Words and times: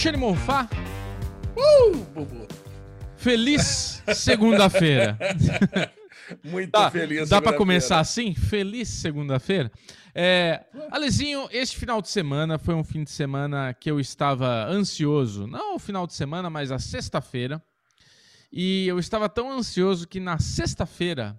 Alexandre 0.00 0.16
Monfá, 0.18 0.66
Uh, 1.54 1.96
Bubu. 2.14 2.48
feliz 3.18 4.02
segunda-feira. 4.14 5.18
Muito 6.42 6.70
Dá, 6.70 6.90
feliz. 6.90 7.28
dá 7.28 7.36
pra 7.42 7.50
segunda-feira. 7.52 7.56
começar 7.58 8.00
assim? 8.00 8.34
Feliz 8.34 8.88
segunda-feira? 8.88 9.70
É, 10.14 10.64
Alezinho, 10.90 11.46
este 11.52 11.76
final 11.76 12.00
de 12.00 12.08
semana 12.08 12.56
foi 12.58 12.74
um 12.74 12.82
fim 12.82 13.04
de 13.04 13.10
semana 13.10 13.74
que 13.74 13.90
eu 13.90 14.00
estava 14.00 14.64
ansioso. 14.64 15.46
Não 15.46 15.74
o 15.74 15.78
final 15.78 16.06
de 16.06 16.14
semana, 16.14 16.48
mas 16.48 16.72
a 16.72 16.78
sexta-feira. 16.78 17.62
E 18.50 18.86
eu 18.88 18.98
estava 18.98 19.28
tão 19.28 19.52
ansioso 19.52 20.08
que 20.08 20.18
na 20.18 20.38
sexta-feira 20.38 21.38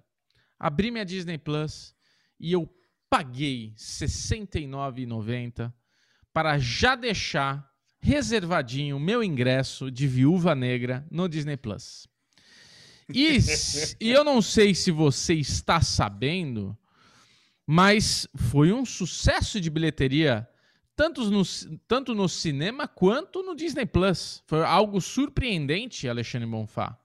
abri 0.56 0.92
minha 0.92 1.04
Disney 1.04 1.36
Plus 1.36 1.96
e 2.38 2.52
eu 2.52 2.72
paguei 3.10 3.70
R$ 3.70 3.74
69,90 3.76 5.72
para 6.32 6.58
já 6.58 6.94
deixar 6.94 7.71
reservadinho 8.02 8.98
meu 8.98 9.22
ingresso 9.22 9.90
de 9.90 10.08
Viúva 10.08 10.54
Negra 10.54 11.06
no 11.10 11.28
Disney 11.28 11.56
Plus. 11.56 12.08
E, 13.14 13.38
e 14.00 14.10
eu 14.10 14.24
não 14.24 14.42
sei 14.42 14.74
se 14.74 14.90
você 14.90 15.34
está 15.34 15.80
sabendo, 15.80 16.76
mas 17.66 18.26
foi 18.34 18.72
um 18.72 18.84
sucesso 18.84 19.60
de 19.60 19.70
bilheteria, 19.70 20.48
tanto 20.96 21.30
no, 21.30 21.42
tanto 21.86 22.14
no 22.14 22.28
cinema 22.28 22.88
quanto 22.88 23.42
no 23.42 23.54
Disney 23.54 23.86
Plus. 23.86 24.42
Foi 24.46 24.64
algo 24.64 25.00
surpreendente, 25.00 26.08
Alexandre 26.08 26.48
Bonfá. 26.48 26.98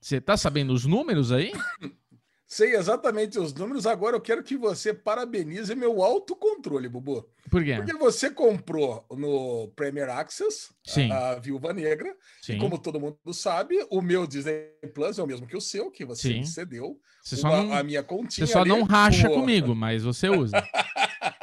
Você 0.00 0.20
tá 0.20 0.36
sabendo 0.36 0.72
os 0.72 0.84
números 0.84 1.32
aí? 1.32 1.52
Sei 2.48 2.76
exatamente 2.76 3.38
os 3.40 3.52
números. 3.52 3.86
Agora 3.86 4.14
eu 4.16 4.20
quero 4.20 4.42
que 4.42 4.56
você 4.56 4.94
parabenize 4.94 5.74
meu 5.74 6.00
autocontrole, 6.02 6.88
Bubu. 6.88 7.28
Por 7.50 7.64
quê? 7.64 7.74
Porque 7.76 7.92
você 7.94 8.30
comprou 8.30 9.04
no 9.10 9.68
Premier 9.74 10.08
Access 10.10 10.68
Sim. 10.84 11.10
a, 11.10 11.30
a 11.30 11.38
Viúva 11.40 11.72
Negra. 11.72 12.14
Sim. 12.40 12.54
E 12.54 12.58
como 12.60 12.78
todo 12.78 13.00
mundo 13.00 13.18
sabe, 13.32 13.84
o 13.90 14.00
meu 14.00 14.26
Disney 14.28 14.68
Plus 14.94 15.18
é 15.18 15.22
o 15.22 15.26
mesmo 15.26 15.46
que 15.46 15.56
o 15.56 15.60
seu, 15.60 15.90
que 15.90 16.04
você 16.04 16.28
Sim. 16.28 16.38
me 16.38 16.46
cedeu. 16.46 16.96
Você 17.22 17.34
só 17.36 17.48
Uma- 17.48 17.62
não, 17.64 17.72
a 17.74 17.82
minha 17.82 18.02
continha. 18.04 18.46
você 18.46 18.52
só 18.52 18.60
ali 18.60 18.68
não 18.70 18.82
racha 18.84 19.28
o- 19.28 19.34
comigo, 19.34 19.74
mas 19.74 20.04
você 20.04 20.28
usa. 20.28 20.56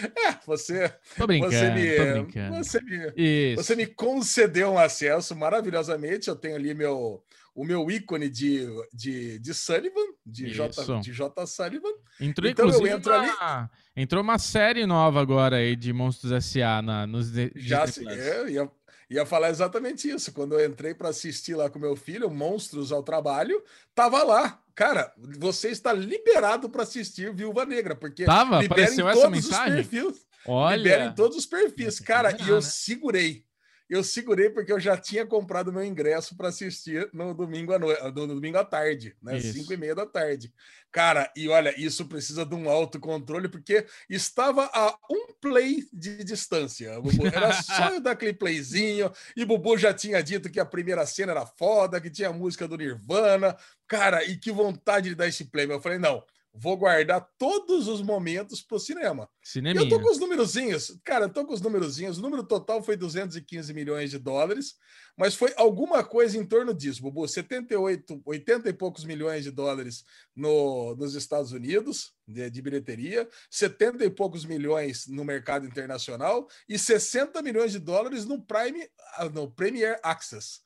É, 0.00 0.38
você, 0.46 0.88
Tô 1.16 1.26
brincando, 1.26 1.52
você, 1.52 1.70
me, 1.70 1.96
tô 1.96 2.12
brincando. 2.22 2.56
você 2.56 2.80
me. 2.82 3.56
Você 3.56 3.74
me 3.74 3.86
concedeu 3.86 4.70
um 4.70 4.78
acesso 4.78 5.34
maravilhosamente. 5.34 6.28
Eu 6.28 6.36
tenho 6.36 6.54
ali 6.54 6.72
meu, 6.72 7.20
o 7.58 7.64
meu 7.64 7.90
ícone 7.90 8.28
de, 8.28 8.68
de, 8.94 9.40
de 9.40 9.52
Sullivan, 9.52 10.06
de 10.24 10.48
J, 10.48 11.00
de 11.00 11.12
J. 11.12 11.44
Sullivan. 11.44 11.88
Entrou, 12.20 12.48
Então 12.48 12.70
eu 12.70 12.86
entro 12.86 13.12
uma... 13.12 13.70
entrou 13.96 14.22
uma 14.22 14.38
série 14.38 14.86
nova 14.86 15.20
agora 15.20 15.56
aí 15.56 15.74
de 15.74 15.92
Monstros 15.92 16.30
S.A. 16.30 16.80
Na, 16.80 17.04
nos 17.04 17.32
Já 17.56 17.84
se, 17.88 18.06
é, 18.08 18.48
ia, 18.48 18.70
ia 19.10 19.26
falar 19.26 19.50
exatamente 19.50 20.08
isso. 20.08 20.30
Quando 20.32 20.56
eu 20.56 20.64
entrei 20.70 20.94
para 20.94 21.08
assistir 21.08 21.56
lá 21.56 21.68
com 21.68 21.80
meu 21.80 21.96
filho, 21.96 22.30
Monstros 22.30 22.92
ao 22.92 23.02
Trabalho, 23.02 23.60
tava 23.92 24.22
lá. 24.22 24.62
Cara, 24.72 25.12
você 25.36 25.70
está 25.70 25.92
liberado 25.92 26.70
para 26.70 26.84
assistir 26.84 27.34
Viúva 27.34 27.66
Negra, 27.66 27.96
porque 27.96 28.24
Tava? 28.24 28.60
liberem 28.62 28.84
Apareceu 28.84 29.08
essa 29.08 29.20
todos 29.20 29.38
os 29.40 29.50
mensagem? 29.50 29.84
perfis. 29.84 30.24
Olha, 30.46 30.76
Liberem 30.76 31.14
todos 31.16 31.36
os 31.36 31.44
perfis. 31.46 31.98
Cara, 31.98 32.36
e 32.40 32.48
eu 32.48 32.54
né? 32.54 32.60
segurei. 32.60 33.47
Eu 33.88 34.04
segurei 34.04 34.50
porque 34.50 34.72
eu 34.72 34.78
já 34.78 34.96
tinha 34.96 35.26
comprado 35.26 35.72
meu 35.72 35.82
ingresso 35.82 36.36
para 36.36 36.48
assistir 36.48 37.08
no 37.12 37.32
domingo 37.32 37.72
à 37.72 37.78
noite, 37.78 38.02
no 38.02 38.26
domingo 38.26 38.58
à 38.58 38.64
tarde, 38.64 39.16
né? 39.22 39.38
Isso. 39.38 39.54
Cinco 39.54 39.72
e 39.72 39.76
meia 39.76 39.94
da 39.94 40.04
tarde. 40.04 40.52
Cara, 40.90 41.30
e 41.36 41.48
olha, 41.48 41.74
isso 41.80 42.06
precisa 42.06 42.44
de 42.44 42.54
um 42.54 42.68
autocontrole, 42.68 43.48
porque 43.48 43.86
estava 44.08 44.70
a 44.72 44.98
um 45.10 45.32
play 45.40 45.86
de 45.92 46.22
distância. 46.24 47.00
Bubu. 47.00 47.26
Era 47.26 47.52
só 47.52 47.90
eu 47.94 48.00
dar 48.00 48.12
aquele 48.12 48.32
playzinho, 48.32 49.10
e 49.36 49.44
Bubu 49.44 49.76
já 49.78 49.92
tinha 49.92 50.22
dito 50.22 50.50
que 50.50 50.60
a 50.60 50.64
primeira 50.64 51.06
cena 51.06 51.32
era 51.32 51.46
foda, 51.46 52.00
que 52.00 52.10
tinha 52.10 52.28
a 52.28 52.32
música 52.32 52.66
do 52.66 52.76
Nirvana. 52.76 53.56
Cara, 53.86 54.24
e 54.24 54.36
que 54.36 54.50
vontade 54.50 55.10
de 55.10 55.14
dar 55.14 55.28
esse 55.28 55.44
play. 55.46 55.70
Eu 55.70 55.80
falei, 55.80 55.98
não, 55.98 56.22
vou 56.52 56.76
guardar 56.76 57.20
todos 57.38 57.88
os 57.88 58.02
momentos 58.02 58.62
pro 58.62 58.78
cinema. 58.78 59.28
Cineminha. 59.42 59.84
eu 59.84 59.88
tô 59.88 60.00
com 60.00 60.10
os 60.10 60.18
númerozinhos, 60.18 60.98
cara, 61.04 61.26
eu 61.26 61.32
tô 61.32 61.44
com 61.46 61.54
os 61.54 61.60
númerozinhos. 61.60 62.18
O 62.18 62.22
número 62.22 62.42
total 62.42 62.82
foi 62.82 62.96
215 62.96 63.72
milhões 63.72 64.10
de 64.10 64.18
dólares, 64.18 64.74
mas 65.16 65.34
foi 65.34 65.52
alguma 65.56 66.02
coisa 66.04 66.36
em 66.36 66.44
torno 66.44 66.74
disso, 66.74 67.02
Bubu. 67.02 67.26
78, 67.26 68.22
80 68.24 68.68
e 68.68 68.72
poucos 68.72 69.04
milhões 69.04 69.44
de 69.44 69.50
dólares 69.50 70.04
no, 70.34 70.94
nos 70.96 71.14
Estados 71.14 71.52
Unidos 71.52 72.12
de, 72.26 72.50
de 72.50 72.62
bilheteria, 72.62 73.28
70 73.50 74.04
e 74.04 74.10
poucos 74.10 74.44
milhões 74.44 75.06
no 75.06 75.24
mercado 75.24 75.66
internacional 75.66 76.48
e 76.68 76.78
60 76.78 77.40
milhões 77.42 77.72
de 77.72 77.78
dólares 77.78 78.24
no 78.24 78.42
Prime, 78.42 78.88
ah, 79.16 79.28
no 79.28 79.50
Premier 79.50 79.98
Access. 80.02 80.60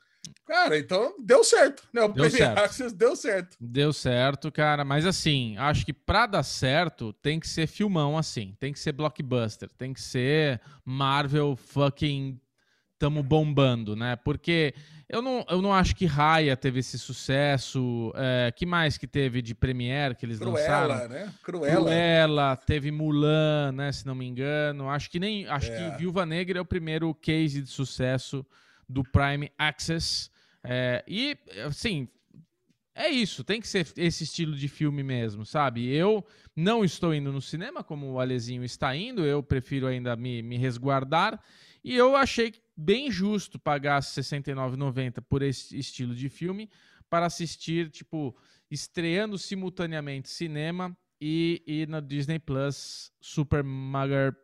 Cara, 0.46 0.78
então 0.78 1.14
deu 1.18 1.42
certo, 1.42 1.82
né? 1.92 2.02
O 2.02 2.08
Deu 2.08 2.30
certo. 2.30 2.58
Access 2.58 2.94
deu 2.94 3.16
certo. 3.16 3.56
Deu 3.60 3.92
certo, 3.92 4.52
cara. 4.52 4.84
Mas 4.84 5.06
assim, 5.06 5.56
acho 5.56 5.84
que 5.84 5.92
pra 5.92 6.26
dar 6.26 6.42
certo, 6.42 7.12
tem 7.14 7.40
que 7.40 7.48
ser 7.48 7.66
filmão 7.66 8.18
assim. 8.18 8.54
Tem 8.60 8.72
que 8.72 8.78
ser 8.78 8.92
blockbuster. 8.92 9.68
Tem 9.78 9.92
que 9.92 10.00
ser 10.00 10.60
Marvel 10.84 11.56
fucking 11.56 12.38
tamo 12.98 13.20
bombando, 13.20 13.96
né? 13.96 14.14
Porque 14.14 14.74
eu 15.08 15.20
não, 15.20 15.44
eu 15.50 15.60
não 15.60 15.72
acho 15.74 15.96
que 15.96 16.06
Raya 16.06 16.56
teve 16.56 16.78
esse 16.80 16.98
sucesso. 16.98 18.12
É, 18.14 18.52
que 18.54 18.64
mais 18.64 18.96
que 18.96 19.08
teve 19.08 19.42
de 19.42 19.54
Premiere 19.56 20.14
que 20.14 20.24
eles 20.24 20.38
lançaram? 20.38 20.94
Cruella, 20.94 21.08
né? 21.08 21.32
Cruella. 21.42 21.80
Cruella, 21.80 22.56
teve 22.56 22.90
Mulan, 22.92 23.72
né? 23.72 23.90
Se 23.90 24.06
não 24.06 24.14
me 24.14 24.26
engano. 24.26 24.88
Acho 24.88 25.10
que 25.10 25.18
nem. 25.18 25.48
Acho 25.48 25.70
É. 25.72 25.90
que 25.90 25.98
Viúva 25.98 26.24
Negra 26.24 26.58
é 26.58 26.62
o 26.62 26.64
primeiro 26.66 27.12
case 27.14 27.60
de 27.62 27.68
sucesso 27.68 28.46
do 28.92 29.02
Prime 29.02 29.50
Access. 29.58 30.30
É, 30.62 31.04
e, 31.08 31.36
assim, 31.66 32.08
é 32.94 33.08
isso. 33.08 33.42
Tem 33.42 33.60
que 33.60 33.68
ser 33.68 33.86
esse 33.96 34.24
estilo 34.24 34.54
de 34.54 34.68
filme 34.68 35.02
mesmo, 35.02 35.44
sabe? 35.44 35.88
Eu 35.88 36.24
não 36.54 36.84
estou 36.84 37.14
indo 37.14 37.32
no 37.32 37.40
cinema, 37.40 37.82
como 37.82 38.12
o 38.12 38.20
Alezinho 38.20 38.64
está 38.64 38.94
indo. 38.94 39.24
Eu 39.24 39.42
prefiro 39.42 39.86
ainda 39.86 40.14
me, 40.14 40.42
me 40.42 40.56
resguardar. 40.56 41.42
E 41.82 41.96
eu 41.96 42.14
achei 42.14 42.54
bem 42.76 43.10
justo 43.10 43.58
pagar 43.58 43.96
R$ 43.96 44.06
69,90 44.06 45.22
por 45.22 45.42
esse 45.42 45.76
estilo 45.76 46.14
de 46.14 46.28
filme 46.28 46.70
para 47.08 47.26
assistir, 47.26 47.90
tipo, 47.90 48.36
estreando 48.70 49.36
simultaneamente 49.36 50.28
cinema 50.28 50.96
e, 51.20 51.62
e 51.66 51.86
na 51.86 52.00
Disney 52.00 52.38
Plus 52.38 53.12
Super 53.20 53.62
Mega 53.64 54.36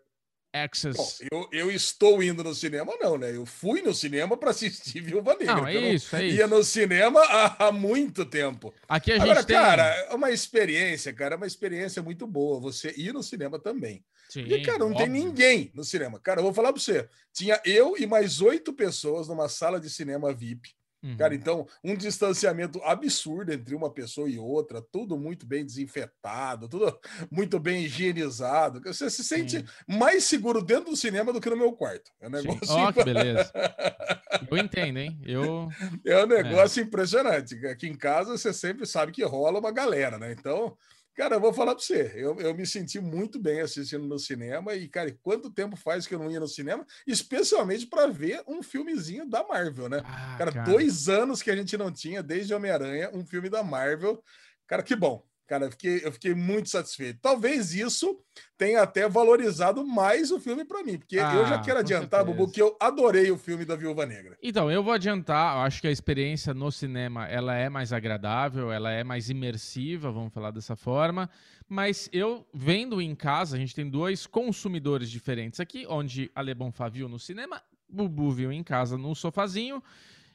Access. 0.52 0.96
Bom, 0.96 1.08
eu, 1.30 1.48
eu 1.52 1.70
estou 1.70 2.22
indo 2.22 2.42
no 2.42 2.54
cinema, 2.54 2.94
não, 3.00 3.18
né? 3.18 3.34
Eu 3.34 3.44
fui 3.44 3.82
no 3.82 3.92
cinema 3.94 4.36
para 4.36 4.50
assistir 4.50 5.00
Viúva 5.02 5.36
Negra. 5.38 5.56
não, 5.56 5.66
é 5.66 5.92
isso, 5.92 6.16
é 6.16 6.24
Ia 6.26 6.44
isso. 6.44 6.48
no 6.48 6.64
cinema 6.64 7.20
há, 7.20 7.66
há 7.68 7.72
muito 7.72 8.24
tempo. 8.24 8.72
Aqui 8.88 9.12
a 9.12 9.14
gente 9.18 9.24
Agora, 9.24 9.44
tem... 9.44 9.56
cara, 9.56 9.84
é 9.84 10.14
uma 10.14 10.30
experiência, 10.30 11.12
cara, 11.12 11.34
é 11.34 11.36
uma 11.36 11.46
experiência 11.46 12.02
muito 12.02 12.26
boa 12.26 12.58
você 12.60 12.94
ir 12.96 13.12
no 13.12 13.22
cinema 13.22 13.58
também. 13.58 14.02
Sim, 14.28 14.42
Porque, 14.42 14.60
cara, 14.62 14.78
não 14.78 14.92
tem 14.94 15.06
óbvio. 15.06 15.24
ninguém 15.24 15.70
no 15.74 15.84
cinema. 15.84 16.20
Cara, 16.20 16.40
eu 16.40 16.44
vou 16.44 16.52
falar 16.54 16.72
para 16.72 16.80
você. 16.82 17.08
Tinha 17.32 17.60
eu 17.64 17.96
e 17.98 18.06
mais 18.06 18.40
oito 18.40 18.72
pessoas 18.72 19.28
numa 19.28 19.48
sala 19.48 19.80
de 19.80 19.88
cinema 19.88 20.34
VIP. 20.34 20.77
Uhum. 21.02 21.16
Cara, 21.16 21.34
então, 21.34 21.66
um 21.84 21.94
distanciamento 21.94 22.80
absurdo 22.82 23.52
entre 23.52 23.74
uma 23.74 23.90
pessoa 23.90 24.28
e 24.28 24.38
outra, 24.38 24.82
tudo 24.82 25.16
muito 25.16 25.46
bem 25.46 25.64
desinfetado, 25.64 26.68
tudo 26.68 26.98
muito 27.30 27.58
bem 27.58 27.84
higienizado. 27.84 28.80
Você 28.84 29.08
se 29.08 29.22
sente 29.22 29.60
Sim. 29.60 29.64
mais 29.86 30.24
seguro 30.24 30.62
dentro 30.62 30.90
do 30.90 30.96
cinema 30.96 31.32
do 31.32 31.40
que 31.40 31.50
no 31.50 31.56
meu 31.56 31.72
quarto. 31.72 32.10
É 32.20 32.26
um 32.26 32.30
negócio, 32.30 32.74
Ó, 32.74 32.92
que 32.92 33.04
beleza. 33.04 33.50
Eu 34.50 34.56
entendo, 34.56 34.98
hein? 34.98 35.18
Eu... 35.24 35.68
é 36.06 36.24
um 36.24 36.26
negócio 36.26 36.82
impressionante. 36.82 37.54
Aqui 37.66 37.86
em 37.86 37.96
casa 37.96 38.36
você 38.36 38.52
sempre 38.52 38.86
sabe 38.86 39.12
que 39.12 39.24
rola 39.24 39.58
uma 39.58 39.72
galera, 39.72 40.18
né? 40.18 40.32
Então, 40.32 40.76
cara, 41.18 41.34
eu 41.34 41.40
vou 41.40 41.52
falar 41.52 41.74
para 41.74 41.82
você, 41.82 42.12
eu, 42.14 42.38
eu 42.38 42.54
me 42.54 42.64
senti 42.64 43.00
muito 43.00 43.40
bem 43.40 43.60
assistindo 43.60 44.06
no 44.06 44.20
cinema 44.20 44.72
e, 44.74 44.86
cara, 44.86 45.12
quanto 45.20 45.50
tempo 45.50 45.74
faz 45.74 46.06
que 46.06 46.14
eu 46.14 46.18
não 46.20 46.30
ia 46.30 46.38
no 46.38 46.46
cinema, 46.46 46.86
especialmente 47.04 47.88
para 47.88 48.06
ver 48.06 48.40
um 48.46 48.62
filmezinho 48.62 49.28
da 49.28 49.44
Marvel, 49.44 49.88
né? 49.88 50.00
Ah, 50.04 50.36
Cara, 50.38 50.62
dois 50.62 51.08
anos 51.08 51.42
que 51.42 51.50
a 51.50 51.56
gente 51.56 51.76
não 51.76 51.90
tinha, 51.90 52.22
desde 52.22 52.54
Homem-Aranha, 52.54 53.10
um 53.12 53.26
filme 53.26 53.50
da 53.50 53.64
Marvel. 53.64 54.22
Cara, 54.64 54.80
que 54.80 54.94
bom. 54.94 55.26
Cara, 55.48 55.64
eu 55.64 55.70
fiquei, 55.70 56.00
eu 56.04 56.12
fiquei 56.12 56.34
muito 56.34 56.68
satisfeito. 56.68 57.20
Talvez 57.22 57.72
isso 57.72 58.20
tenha 58.58 58.82
até 58.82 59.08
valorizado 59.08 59.82
mais 59.84 60.30
o 60.30 60.38
filme 60.38 60.62
para 60.62 60.84
mim, 60.84 60.98
porque 60.98 61.16
eu 61.16 61.46
já 61.46 61.54
Ah, 61.54 61.58
quero 61.58 61.78
adiantar, 61.78 62.20
certeza. 62.20 62.24
Bubu, 62.24 62.52
que 62.52 62.60
eu 62.60 62.76
adorei 62.78 63.30
o 63.30 63.38
filme 63.38 63.64
da 63.64 63.74
Viúva 63.74 64.04
Negra. 64.04 64.36
Então, 64.42 64.70
eu 64.70 64.82
vou 64.82 64.92
adiantar, 64.92 65.56
eu 65.56 65.62
acho 65.62 65.80
que 65.80 65.88
a 65.88 65.90
experiência 65.90 66.52
no 66.52 66.70
cinema, 66.70 67.26
ela 67.26 67.56
é 67.56 67.70
mais 67.70 67.94
agradável, 67.94 68.70
ela 68.70 68.92
é 68.92 69.02
mais 69.02 69.30
imersiva, 69.30 70.12
vamos 70.12 70.34
falar 70.34 70.50
dessa 70.50 70.76
forma, 70.76 71.30
mas 71.66 72.10
eu 72.12 72.46
vendo 72.52 73.00
em 73.00 73.14
casa, 73.14 73.56
a 73.56 73.58
gente 73.58 73.74
tem 73.74 73.88
dois 73.88 74.26
consumidores 74.26 75.10
diferentes 75.10 75.60
aqui, 75.60 75.86
onde 75.88 76.30
a 76.34 76.42
Lebonfá 76.42 76.90
viu 76.90 77.08
no 77.08 77.18
cinema, 77.18 77.62
Bubu 77.88 78.30
viu 78.32 78.52
em 78.52 78.62
casa 78.62 78.98
no 78.98 79.14
sofazinho, 79.14 79.82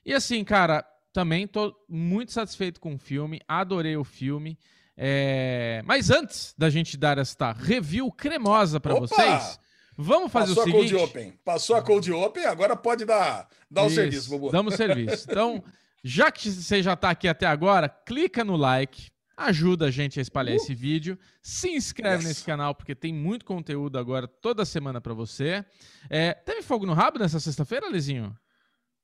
e 0.03 0.11
assim, 0.11 0.43
cara, 0.43 0.83
também 1.13 1.45
tô 1.45 1.75
muito 1.87 2.31
satisfeito 2.31 2.81
com 2.81 2.95
o 2.95 2.97
filme, 2.97 3.39
adorei 3.47 3.95
o 3.95 4.03
filme, 4.03 4.57
é, 4.97 5.81
Mas 5.85 6.09
antes 6.09 6.53
da 6.57 6.69
gente 6.69 6.95
dar 6.97 7.17
esta 7.17 7.51
review 7.51 8.11
cremosa 8.11 8.79
para 8.79 8.95
vocês, 8.95 9.59
Vamos 9.95 10.31
fazer 10.31 10.55
Passou 10.55 10.63
o 10.63 10.65
seguinte. 10.65 10.95
a 10.95 10.97
Cold 10.97 11.09
Open. 11.11 11.39
Passou 11.45 11.75
a 11.75 11.81
Cold 11.83 12.11
Open, 12.11 12.45
agora 12.45 12.75
pode 12.75 13.05
dar, 13.05 13.47
dar 13.69 13.83
o 13.83 13.89
serviço, 13.91 14.27
Bubu. 14.27 14.49
Damos 14.51 14.73
serviço. 14.73 15.27
Então, 15.29 15.63
já 16.03 16.31
que 16.31 16.49
você 16.49 16.81
já 16.81 16.93
está 16.93 17.11
aqui 17.11 17.27
até 17.27 17.45
agora, 17.45 17.87
clica 17.87 18.43
no 18.43 18.55
like, 18.55 19.11
ajuda 19.37 19.85
a 19.85 19.91
gente 19.91 20.17
a 20.17 20.21
espalhar 20.23 20.55
Uh. 20.55 20.57
esse 20.57 20.73
vídeo, 20.73 21.15
se 21.43 21.69
inscreve 21.69 22.23
Yes. 22.23 22.25
nesse 22.27 22.43
canal 22.43 22.73
porque 22.73 22.95
tem 22.95 23.13
muito 23.13 23.45
conteúdo 23.45 23.99
agora 23.99 24.27
toda 24.27 24.65
semana 24.65 24.99
para 24.99 25.13
você. 25.13 25.63
É, 26.09 26.33
teve 26.33 26.63
fogo 26.63 26.87
no 26.87 26.93
rabo 26.93 27.19
nessa 27.19 27.39
sexta-feira, 27.39 27.87
Lezinho? 27.87 28.35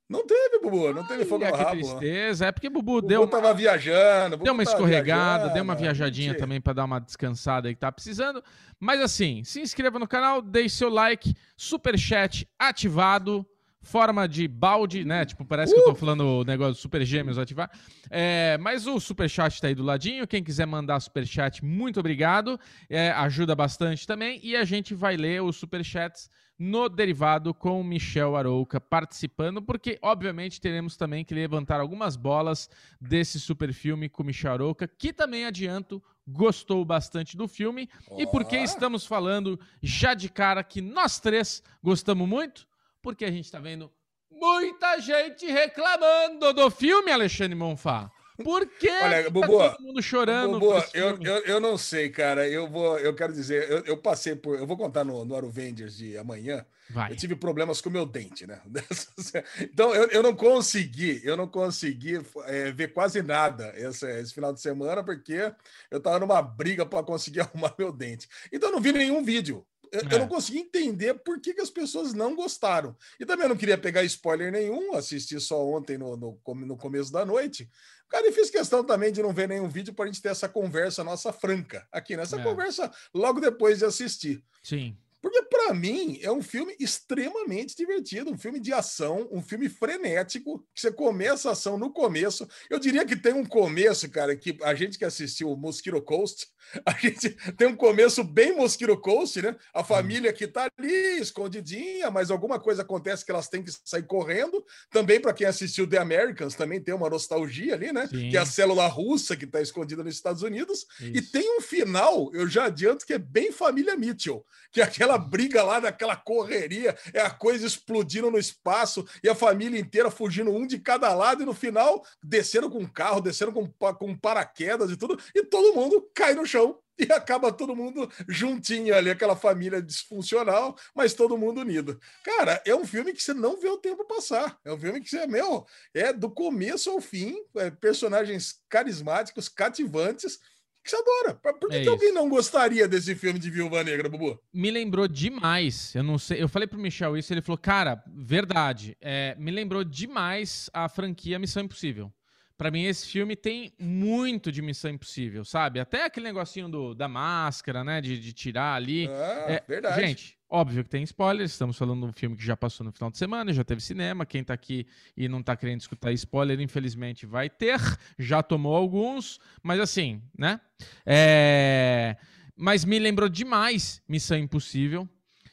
Não 0.09 0.25
teve, 0.25 0.57
Bubu, 0.59 0.91
não 0.91 1.05
teve 1.05 1.23
fogo 1.23 1.45
no 1.45 1.51
que 1.51 1.57
rabo. 1.57 1.71
tristeza. 1.71 2.47
É 2.47 2.51
porque 2.51 2.67
Bubu, 2.67 2.93
Bubu 2.93 3.07
deu 3.07 3.21
uma, 3.21 3.27
tava 3.27 3.53
viajando. 3.53 4.37
Bubu 4.37 4.43
deu 4.43 4.53
uma 4.53 4.63
escorregada, 4.63 5.33
viajando, 5.33 5.53
deu 5.53 5.63
uma 5.63 5.75
viajadinha 5.75 6.29
mentira. 6.29 6.39
também 6.43 6.59
para 6.59 6.73
dar 6.73 6.85
uma 6.85 6.99
descansada 6.99 7.67
aí 7.67 7.75
que 7.75 7.79
tá 7.79 7.91
precisando. 7.91 8.43
Mas 8.79 8.99
assim, 9.01 9.43
se 9.43 9.61
inscreva 9.61 9.99
no 9.99 10.07
canal, 10.07 10.41
deixe 10.41 10.77
seu 10.77 10.89
like, 10.89 11.35
super 11.55 11.95
chat 11.95 12.49
ativado, 12.57 13.45
forma 13.83 14.27
de 14.27 14.47
balde, 14.47 15.05
né? 15.05 15.25
Tipo, 15.25 15.45
parece 15.45 15.75
que 15.75 15.79
eu 15.79 15.85
tô 15.85 15.93
falando 15.93 16.21
o 16.21 16.43
negócio 16.43 16.73
do 16.73 16.77
super 16.77 17.05
gêmeos 17.05 17.37
ativar. 17.37 17.69
É, 18.09 18.57
mas 18.59 18.87
o 18.87 18.99
super 18.99 19.29
chat 19.29 19.61
tá 19.61 19.67
aí 19.67 19.75
do 19.75 19.83
ladinho. 19.83 20.27
Quem 20.27 20.43
quiser 20.43 20.65
mandar 20.65 20.99
super 21.01 21.25
chat, 21.27 21.63
muito 21.63 21.99
obrigado. 21.99 22.59
É, 22.89 23.11
ajuda 23.11 23.55
bastante 23.55 24.07
também. 24.07 24.39
E 24.43 24.55
a 24.55 24.63
gente 24.63 24.95
vai 24.95 25.15
ler 25.15 25.43
os 25.43 25.55
super 25.55 25.83
chats 25.83 26.31
no 26.59 26.89
derivado 26.89 27.53
com 27.53 27.79
o 27.79 27.83
Michel 27.83 28.35
Arouca 28.35 28.81
participando, 28.81 29.61
porque 29.61 29.97
obviamente 30.01 30.59
teremos 30.59 30.97
também 30.97 31.23
que 31.23 31.33
levantar 31.33 31.79
algumas 31.79 32.17
bolas 32.17 32.69
desse 32.99 33.39
super 33.39 33.71
filme 33.71 34.09
com 34.09 34.21
o 34.21 34.25
Michel 34.25 34.51
Arouca, 34.51 34.85
que 34.85 35.13
também 35.13 35.45
adianto 35.45 36.03
gostou 36.27 36.83
bastante 36.83 37.37
do 37.37 37.47
filme. 37.47 37.89
E 38.17 38.27
por 38.27 38.43
que 38.43 38.57
Ó. 38.57 38.63
estamos 38.63 39.05
falando 39.05 39.57
já 39.81 40.13
de 40.13 40.27
cara 40.27 40.61
que 40.61 40.81
nós 40.81 41.17
três 41.17 41.63
gostamos 41.81 42.27
muito? 42.27 42.67
Porque 43.01 43.23
a 43.23 43.31
gente 43.31 43.49
tá 43.49 43.59
vendo 43.59 43.89
muita 44.29 44.99
gente 44.99 45.45
reclamando 45.45 46.53
do 46.53 46.69
filme, 46.69 47.09
Alexandre 47.09 47.55
Monfá. 47.55 48.11
Por 48.43 48.65
que 48.67 48.89
Olha, 48.89 49.23
tá 49.23 49.29
Bubu, 49.29 49.47
todo 49.47 49.81
mundo 49.81 50.01
chorando 50.01 50.59
Bubu, 50.59 50.83
eu, 50.93 51.17
eu, 51.21 51.37
eu 51.45 51.59
não 51.59 51.77
sei, 51.77 52.09
cara. 52.09 52.47
Eu 52.47 52.67
vou, 52.69 52.97
eu 52.99 53.13
quero 53.13 53.33
dizer, 53.33 53.69
eu, 53.69 53.79
eu 53.85 53.97
passei 53.97 54.35
por. 54.35 54.57
Eu 54.57 54.65
vou 54.67 54.77
contar 54.77 55.03
no, 55.03 55.25
no 55.25 55.35
Aruvengers 55.35 55.97
de 55.97 56.17
amanhã. 56.17 56.65
Vai. 56.89 57.11
Eu 57.11 57.15
tive 57.15 57.35
problemas 57.35 57.81
com 57.81 57.89
o 57.89 57.91
meu 57.91 58.05
dente, 58.05 58.47
né? 58.47 58.61
Então 59.61 59.93
eu, 59.93 60.07
eu 60.09 60.23
não 60.23 60.35
consegui, 60.35 61.21
eu 61.23 61.37
não 61.37 61.47
consegui 61.47 62.19
é, 62.45 62.71
ver 62.71 62.93
quase 62.93 63.21
nada 63.21 63.71
esse, 63.75 64.05
esse 64.19 64.33
final 64.33 64.51
de 64.53 64.61
semana, 64.61 65.03
porque 65.03 65.53
eu 65.91 65.99
tava 65.99 66.19
numa 66.19 66.41
briga 66.41 66.85
para 66.85 67.03
conseguir 67.03 67.41
arrumar 67.41 67.75
meu 67.77 67.91
dente. 67.91 68.27
Então 68.51 68.69
eu 68.69 68.73
não 68.73 68.81
vi 68.81 68.91
nenhum 68.91 69.23
vídeo. 69.23 69.65
Eu, 69.91 70.01
eu 70.01 70.17
É. 70.17 70.19
não 70.19 70.27
consegui 70.27 70.59
entender 70.59 71.15
por 71.15 71.39
que, 71.41 71.53
que 71.53 71.61
as 71.61 71.69
pessoas 71.69 72.13
não 72.13 72.35
gostaram. 72.35 72.95
E 73.19 73.25
também 73.25 73.45
eu 73.45 73.49
não 73.49 73.57
queria 73.57 73.77
pegar 73.77 74.03
spoiler 74.03 74.51
nenhum, 74.51 74.93
assisti 74.95 75.39
só 75.39 75.65
ontem 75.65 75.97
no, 75.97 76.15
no, 76.15 76.39
no 76.65 76.77
começo 76.77 77.11
da 77.11 77.25
noite. 77.25 77.67
Cara, 78.09 78.27
e 78.27 78.31
fiz 78.31 78.49
questão 78.49 78.83
também 78.83 79.11
de 79.11 79.21
não 79.21 79.31
ver 79.31 79.47
nenhum 79.47 79.69
vídeo 79.69 79.93
para 79.93 80.05
a 80.05 80.07
gente 80.07 80.21
ter 80.21 80.29
essa 80.29 80.49
conversa 80.49 81.03
nossa 81.03 81.31
franca 81.31 81.87
aqui, 81.91 82.17
nessa 82.17 82.39
É. 82.39 82.43
conversa 82.43 82.91
logo 83.13 83.39
depois 83.39 83.77
de 83.79 83.85
assistir. 83.85 84.43
Sim. 84.63 84.97
Porque, 85.21 85.41
para 85.43 85.73
mim, 85.73 86.19
é 86.21 86.31
um 86.31 86.41
filme 86.41 86.75
extremamente 86.79 87.75
divertido, 87.75 88.31
um 88.31 88.37
filme 88.37 88.59
de 88.59 88.71
ação, 88.73 89.27
um 89.31 89.41
filme 89.41 89.67
frenético, 89.67 90.59
que 90.73 90.81
você 90.81 90.91
começa 90.91 91.49
a 91.49 91.51
ação 91.51 91.77
no 91.77 91.91
começo. 91.91 92.47
Eu 92.69 92.79
diria 92.79 93.05
que 93.05 93.15
tem 93.15 93.33
um 93.33 93.45
começo, 93.45 94.09
cara, 94.09 94.35
que 94.35 94.57
a 94.63 94.73
gente 94.73 94.97
que 94.97 95.05
assistiu 95.05 95.51
o 95.51 95.57
Mosquito 95.57 96.01
Coast, 96.01 96.47
a 96.85 96.91
gente 96.93 97.31
tem 97.53 97.67
um 97.67 97.75
começo 97.75 98.23
bem 98.23 98.55
Mosquito 98.55 98.95
Coast, 98.97 99.41
né? 99.41 99.55
A 99.73 99.83
família 99.83 100.31
que 100.31 100.47
tá 100.47 100.69
ali, 100.77 101.19
escondidinha, 101.19 102.09
mas 102.11 102.31
alguma 102.31 102.59
coisa 102.59 102.81
acontece 102.81 103.25
que 103.25 103.31
elas 103.31 103.49
têm 103.49 103.63
que 103.63 103.71
sair 103.83 104.03
correndo. 104.03 104.63
Também, 104.91 105.19
para 105.19 105.33
quem 105.33 105.47
assistiu 105.47 105.87
The 105.87 105.97
Americans, 105.97 106.55
também 106.55 106.81
tem 106.81 106.93
uma 106.93 107.09
nostalgia 107.09 107.73
ali, 107.73 107.91
né? 107.91 108.07
Sim. 108.07 108.29
Que 108.29 108.37
é 108.37 108.39
a 108.39 108.45
célula 108.45 108.87
russa 108.87 109.35
que 109.35 109.45
está 109.45 109.61
escondida 109.61 110.03
nos 110.03 110.15
Estados 110.15 110.43
Unidos. 110.43 110.85
E 111.01 111.19
Isso. 111.19 111.31
tem 111.31 111.57
um 111.57 111.61
final, 111.61 112.29
eu 112.33 112.47
já 112.47 112.65
adianto, 112.65 113.05
que 113.05 113.13
é 113.13 113.17
bem 113.19 113.51
família 113.51 113.97
Mitchell, 113.97 114.45
que 114.71 114.81
é 114.81 114.83
aquela 114.83 115.08
briga 115.17 115.63
lá, 115.63 115.79
daquela 115.79 116.15
correria, 116.15 116.97
é 117.13 117.21
a 117.21 117.29
coisa 117.29 117.65
explodindo 117.65 118.29
no 118.29 118.37
espaço 118.37 119.05
e 119.23 119.29
a 119.29 119.35
família 119.35 119.79
inteira 119.79 120.11
fugindo 120.11 120.51
um 120.51 120.65
de 120.65 120.79
cada 120.79 121.13
lado, 121.13 121.43
e 121.43 121.45
no 121.45 121.53
final 121.53 122.05
desceram 122.23 122.69
com 122.69 122.87
carro, 122.87 123.21
desceram 123.21 123.51
com, 123.51 123.67
com 123.67 124.17
paraquedas 124.17 124.91
e 124.91 124.97
tudo, 124.97 125.19
e 125.33 125.43
todo 125.43 125.75
mundo 125.75 126.09
cai 126.13 126.33
no 126.33 126.45
chão. 126.45 126.79
E 126.99 127.13
acaba 127.13 127.49
todo 127.49 127.73
mundo 127.73 128.11
juntinho 128.27 128.93
ali, 128.93 129.09
aquela 129.09 129.35
família 129.35 129.81
disfuncional, 129.81 130.75
mas 130.93 131.13
todo 131.13 131.37
mundo 131.37 131.61
unido. 131.61 131.97
Cara, 132.25 132.61
é 132.65 132.75
um 132.75 132.85
filme 132.85 133.13
que 133.13 133.23
você 133.23 133.33
não 133.33 133.57
vê 133.57 133.69
o 133.69 133.77
tempo 133.77 134.03
passar. 134.03 134.59
É 134.65 134.73
um 134.73 134.77
filme 134.77 134.99
que 134.99 135.09
você, 135.09 135.25
meu, 135.25 135.65
é 135.93 136.11
do 136.11 136.29
começo 136.29 136.89
ao 136.89 136.99
fim, 136.99 137.41
é, 137.55 137.71
personagens 137.71 138.59
carismáticos, 138.67 139.47
cativantes, 139.47 140.39
que 140.83 140.89
você 140.89 140.95
adora. 140.97 141.35
Por 141.35 141.69
que, 141.69 141.75
É 141.75 141.83
que 141.83 141.89
alguém 141.89 142.13
não 142.13 142.29
gostaria 142.29 142.87
desse 142.87 143.13
filme 143.15 143.39
de 143.39 143.49
Viúva 143.49 143.83
Negra, 143.83 144.09
Bubu? 144.09 144.39
me 144.53 144.71
lembrou 144.71 145.07
demais. 145.07 145.93
Eu 145.95 146.03
não 146.03 146.17
sei. 146.17 146.41
Eu 146.41 146.49
falei 146.49 146.67
pro 146.67 146.79
Michel 146.79 147.17
isso, 147.17 147.33
ele 147.33 147.41
falou, 147.41 147.57
cara, 147.57 148.03
verdade. 148.07 148.95
é, 149.01 149.35
me 149.37 149.51
lembrou 149.51 149.83
demais 149.83 150.69
a 150.73 150.87
franquia 150.89 151.39
Missão 151.39 151.63
Impossível. 151.63 152.11
Pra 152.59 152.69
mim, 152.69 152.83
esse 152.83 153.07
filme 153.07 153.37
tem 153.37 153.71
muito 153.79 154.51
de 154.51 154.61
Missão 154.61 154.91
Impossível, 154.91 155.45
sabe? 155.45 155.79
Até 155.79 156.03
aquele 156.03 156.25
negocinho 156.25 156.67
do, 156.67 156.93
da 156.93 157.07
máscara, 157.07 157.85
né? 157.85 158.01
De, 158.01 158.19
de 158.19 158.33
tirar 158.33 158.75
ali. 158.75 159.07
Ah, 159.07 159.45
É, 159.47 159.63
verdade. 159.65 160.01
Gente, 160.05 160.37
óbvio 160.49 160.83
que 160.83 160.89
tem 160.89 161.01
spoilers. 161.03 161.51
Estamos 161.51 161.77
falando 161.77 162.01
de 162.01 162.07
um 162.07 162.11
filme 162.11 162.35
que 162.35 162.43
já 162.43 162.57
passou 162.57 162.85
no 162.85 162.91
final 162.91 163.09
de 163.09 163.17
semana, 163.17 163.53
já 163.53 163.63
teve 163.63 163.79
cinema. 163.79 164.25
Quem 164.25 164.43
tá 164.43 164.53
aqui 164.53 164.85
e 165.15 165.29
não 165.29 165.41
tá 165.41 165.55
querendo 165.55 165.79
escutar 165.79 166.11
spoiler, 166.11 166.59
infelizmente 166.59 167.25
vai 167.25 167.49
ter. 167.49 167.79
Já 168.19 168.43
tomou 168.43 168.75
alguns, 168.75 169.39
mas 169.63 169.79
assim, 169.79 170.21
né? 170.37 170.59
É, 171.05 172.17
Mas 172.57 172.83
me 172.83 172.99
lembrou 172.99 173.29
demais 173.29 174.03
Missão 174.05 174.37
Impossível. 174.37 175.07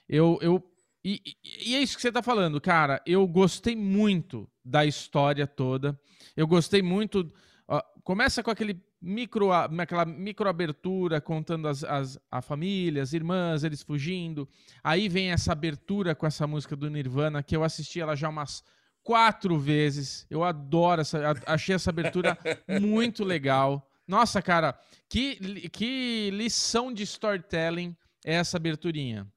Eu. 0.09 0.41
eu... 0.43 0.73
E, 1.09 1.23
e- 1.65 1.77
é 1.77 1.81
isso 1.81 1.95
que 1.95 2.03
você 2.03 2.11
tá 2.11 2.21
falando, 2.21 2.61
cara. 2.61 3.01
Eu 3.07 3.25
gostei 3.29 3.77
muito 3.77 4.51
da 4.65 4.85
história 4.85 5.47
toda. 5.47 5.97
Eu 6.37 6.49
gostei 6.49 6.83
muito. 6.83 7.33
ó, 7.69 7.81
começa 8.03 8.43
com 8.43 8.51
aquele 8.51 8.83
micro, 9.01 9.53
aquela 9.53 10.05
micro 10.05 10.49
abertura 10.49 11.21
contando 11.21 11.69
as, 11.69 11.85
as 11.85 12.19
a 12.29 12.43
família, 12.43 13.05
as 13.05 13.13
irmãs, 13.13 13.63
eles 13.63 13.83
fugindo. 13.83 14.49
Aí 14.83 15.09
vem 15.09 15.31
essa 15.31 15.53
abertura 15.53 16.13
com 16.13 16.27
essa 16.27 16.45
música 16.45 16.75
do 16.75 16.91
Nirvana 16.91 17.41
que 17.41 17.55
eu 17.55 17.63
assisti 17.63 18.01
ela 18.01 18.17
já 18.17 18.29
umas 18.29 18.65
quatro 19.05 19.57
vezes. 19.57 20.27
Eu 20.29 20.43
adoro 20.43 21.03
essa, 21.03 21.21
achei 21.47 21.77
essa 21.77 21.91
abertura 21.91 22.37
muito 22.81 23.23
legal. 23.23 23.89
Nossa, 24.09 24.43
cara, 24.43 24.77
que, 25.09 25.69
que 25.71 26.31
lição 26.33 26.93
de 26.93 27.05
storytelling 27.05 27.97
é 28.25 28.35
essa 28.35 28.57
aberturinha? 28.57 29.31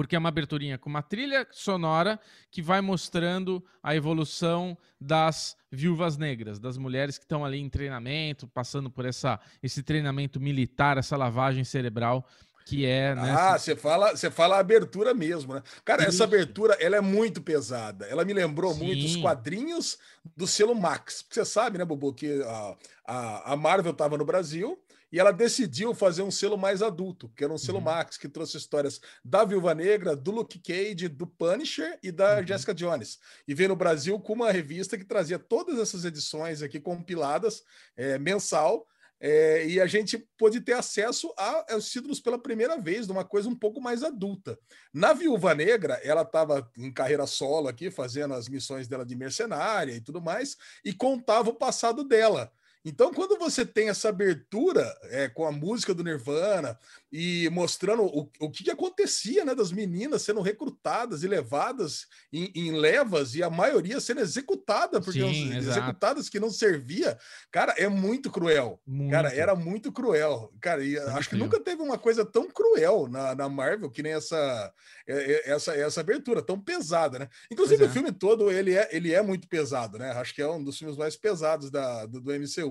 Porque 0.00 0.16
é 0.16 0.18
uma 0.18 0.30
aberturinha 0.30 0.78
com 0.78 0.88
uma 0.88 1.02
trilha 1.02 1.46
sonora 1.50 2.18
que 2.50 2.62
vai 2.62 2.80
mostrando 2.80 3.62
a 3.82 3.94
evolução 3.94 4.74
das 4.98 5.54
viúvas 5.70 6.16
negras, 6.16 6.58
das 6.58 6.78
mulheres 6.78 7.18
que 7.18 7.24
estão 7.26 7.44
ali 7.44 7.58
em 7.58 7.68
treinamento, 7.68 8.48
passando 8.48 8.90
por 8.90 9.04
essa, 9.04 9.38
esse 9.62 9.82
treinamento 9.82 10.40
militar, 10.40 10.96
essa 10.96 11.18
lavagem 11.18 11.64
cerebral 11.64 12.26
que 12.64 12.86
é, 12.86 13.14
né? 13.14 13.34
Ah, 13.36 13.58
você 13.58 13.76
fala, 13.76 14.16
você 14.16 14.30
fala 14.30 14.56
a 14.56 14.60
abertura 14.60 15.12
mesmo, 15.12 15.52
né? 15.52 15.62
Cara, 15.84 16.02
Isso. 16.02 16.12
essa 16.12 16.24
abertura, 16.24 16.78
ela 16.80 16.96
é 16.96 17.00
muito 17.02 17.42
pesada. 17.42 18.06
Ela 18.06 18.24
me 18.24 18.32
lembrou 18.32 18.74
muito 18.74 19.04
os 19.04 19.14
Sim. 19.14 19.20
quadrinhos 19.20 19.98
do 20.34 20.46
selo 20.46 20.74
Max. 20.74 21.26
Você 21.28 21.44
sabe, 21.44 21.76
né, 21.76 21.84
Bubu, 21.84 22.14
que 22.14 22.42
a, 22.42 22.76
a, 23.04 23.52
a 23.52 23.56
Marvel 23.56 23.92
estava 23.92 24.16
no 24.16 24.24
Brasil 24.24 24.78
e 25.12 25.18
ela 25.18 25.32
decidiu 25.32 25.94
fazer 25.94 26.22
um 26.22 26.30
selo 26.30 26.56
mais 26.56 26.82
adulto, 26.82 27.28
que 27.36 27.42
era 27.44 27.52
um 27.52 27.58
selo 27.58 27.78
Uhum. 27.78 27.84
Max, 27.84 28.16
que 28.16 28.28
trouxe 28.28 28.56
histórias 28.56 29.00
da 29.24 29.44
Viúva 29.44 29.74
Negra, 29.74 30.14
do 30.14 30.30
Luke 30.30 30.58
Cage, 30.58 31.08
do 31.08 31.26
Punisher 31.26 31.98
e 32.02 32.12
da 32.12 32.38
Uhum. 32.38 32.46
Jessica 32.46 32.74
Jones. 32.74 33.18
E 33.46 33.54
veio 33.54 33.70
no 33.70 33.76
Brasil 33.76 34.18
com 34.20 34.32
uma 34.34 34.50
revista 34.52 34.96
que 34.96 35.04
trazia 35.04 35.38
todas 35.38 35.78
essas 35.78 36.04
edições 36.04 36.62
aqui 36.62 36.78
compiladas, 36.80 37.62
é, 37.96 38.18
mensal, 38.18 38.86
é, 39.22 39.66
e 39.66 39.78
a 39.78 39.86
gente 39.86 40.16
pôde 40.38 40.62
ter 40.62 40.72
acesso 40.72 41.30
a- 41.36 41.74
aos 41.74 41.90
títulos 41.90 42.20
pela 42.20 42.38
primeira 42.38 42.78
vez, 42.78 43.04
de 43.06 43.12
uma 43.12 43.22
coisa 43.22 43.50
um 43.50 43.54
pouco 43.54 43.78
mais 43.78 44.02
adulta. 44.02 44.58
Na 44.94 45.12
Viúva 45.12 45.54
Negra, 45.54 46.00
ela 46.02 46.22
estava 46.22 46.66
em 46.78 46.90
carreira 46.90 47.26
solo 47.26 47.68
aqui, 47.68 47.90
fazendo 47.90 48.32
as 48.32 48.48
missões 48.48 48.88
dela 48.88 49.04
de 49.04 49.14
mercenária 49.14 49.92
e 49.92 50.00
tudo 50.00 50.22
mais, 50.22 50.56
e 50.82 50.94
contava 50.94 51.50
o 51.50 51.54
passado 51.54 52.02
dela. 52.02 52.50
Então, 52.84 53.12
quando 53.12 53.38
você 53.38 53.64
tem 53.64 53.90
essa 53.90 54.08
abertura 54.08 54.90
é, 55.04 55.28
com 55.28 55.46
a 55.46 55.52
música 55.52 55.92
do 55.92 56.02
Nirvana 56.02 56.78
e 57.12 57.48
mostrando 57.50 58.04
o, 58.04 58.30
o 58.40 58.50
que, 58.50 58.64
que 58.64 58.70
acontecia, 58.70 59.44
né, 59.44 59.54
das 59.54 59.70
meninas 59.70 60.22
sendo 60.22 60.40
recrutadas 60.40 61.22
e 61.22 61.28
levadas 61.28 62.06
em, 62.32 62.50
em 62.54 62.72
levas 62.72 63.34
e 63.34 63.42
a 63.42 63.50
maioria 63.50 64.00
sendo 64.00 64.20
executada, 64.20 65.00
porque 65.00 65.20
Sim, 65.20 65.54
executadas 65.56 66.30
que 66.30 66.40
não 66.40 66.50
servia, 66.50 67.18
cara, 67.50 67.74
é 67.76 67.88
muito 67.88 68.30
cruel. 68.30 68.80
Muito. 68.86 69.10
Cara, 69.10 69.34
era 69.34 69.54
muito 69.54 69.92
cruel. 69.92 70.50
Cara, 70.60 70.82
e 70.82 70.98
acho 70.98 71.28
que 71.28 71.36
nunca 71.36 71.60
teve 71.60 71.82
uma 71.82 71.98
coisa 71.98 72.24
tão 72.24 72.48
cruel 72.48 73.08
na, 73.08 73.34
na 73.34 73.48
Marvel 73.48 73.90
que 73.90 74.02
nem 74.02 74.12
essa, 74.12 74.72
é, 75.06 75.32
é, 75.32 75.50
essa, 75.50 75.74
essa 75.74 76.00
abertura, 76.00 76.40
tão 76.40 76.58
pesada, 76.58 77.18
né? 77.18 77.28
Inclusive, 77.50 77.84
é. 77.84 77.86
o 77.86 77.90
filme 77.90 78.12
todo 78.12 78.50
ele 78.50 78.74
é, 78.74 78.88
ele 78.90 79.12
é 79.12 79.20
muito 79.20 79.48
pesado, 79.48 79.98
né? 79.98 80.12
Acho 80.12 80.34
que 80.34 80.40
é 80.40 80.48
um 80.48 80.62
dos 80.62 80.78
filmes 80.78 80.96
mais 80.96 81.16
pesados 81.16 81.70
da, 81.70 82.06
do, 82.06 82.20
do 82.20 82.32
MCU. 82.32 82.69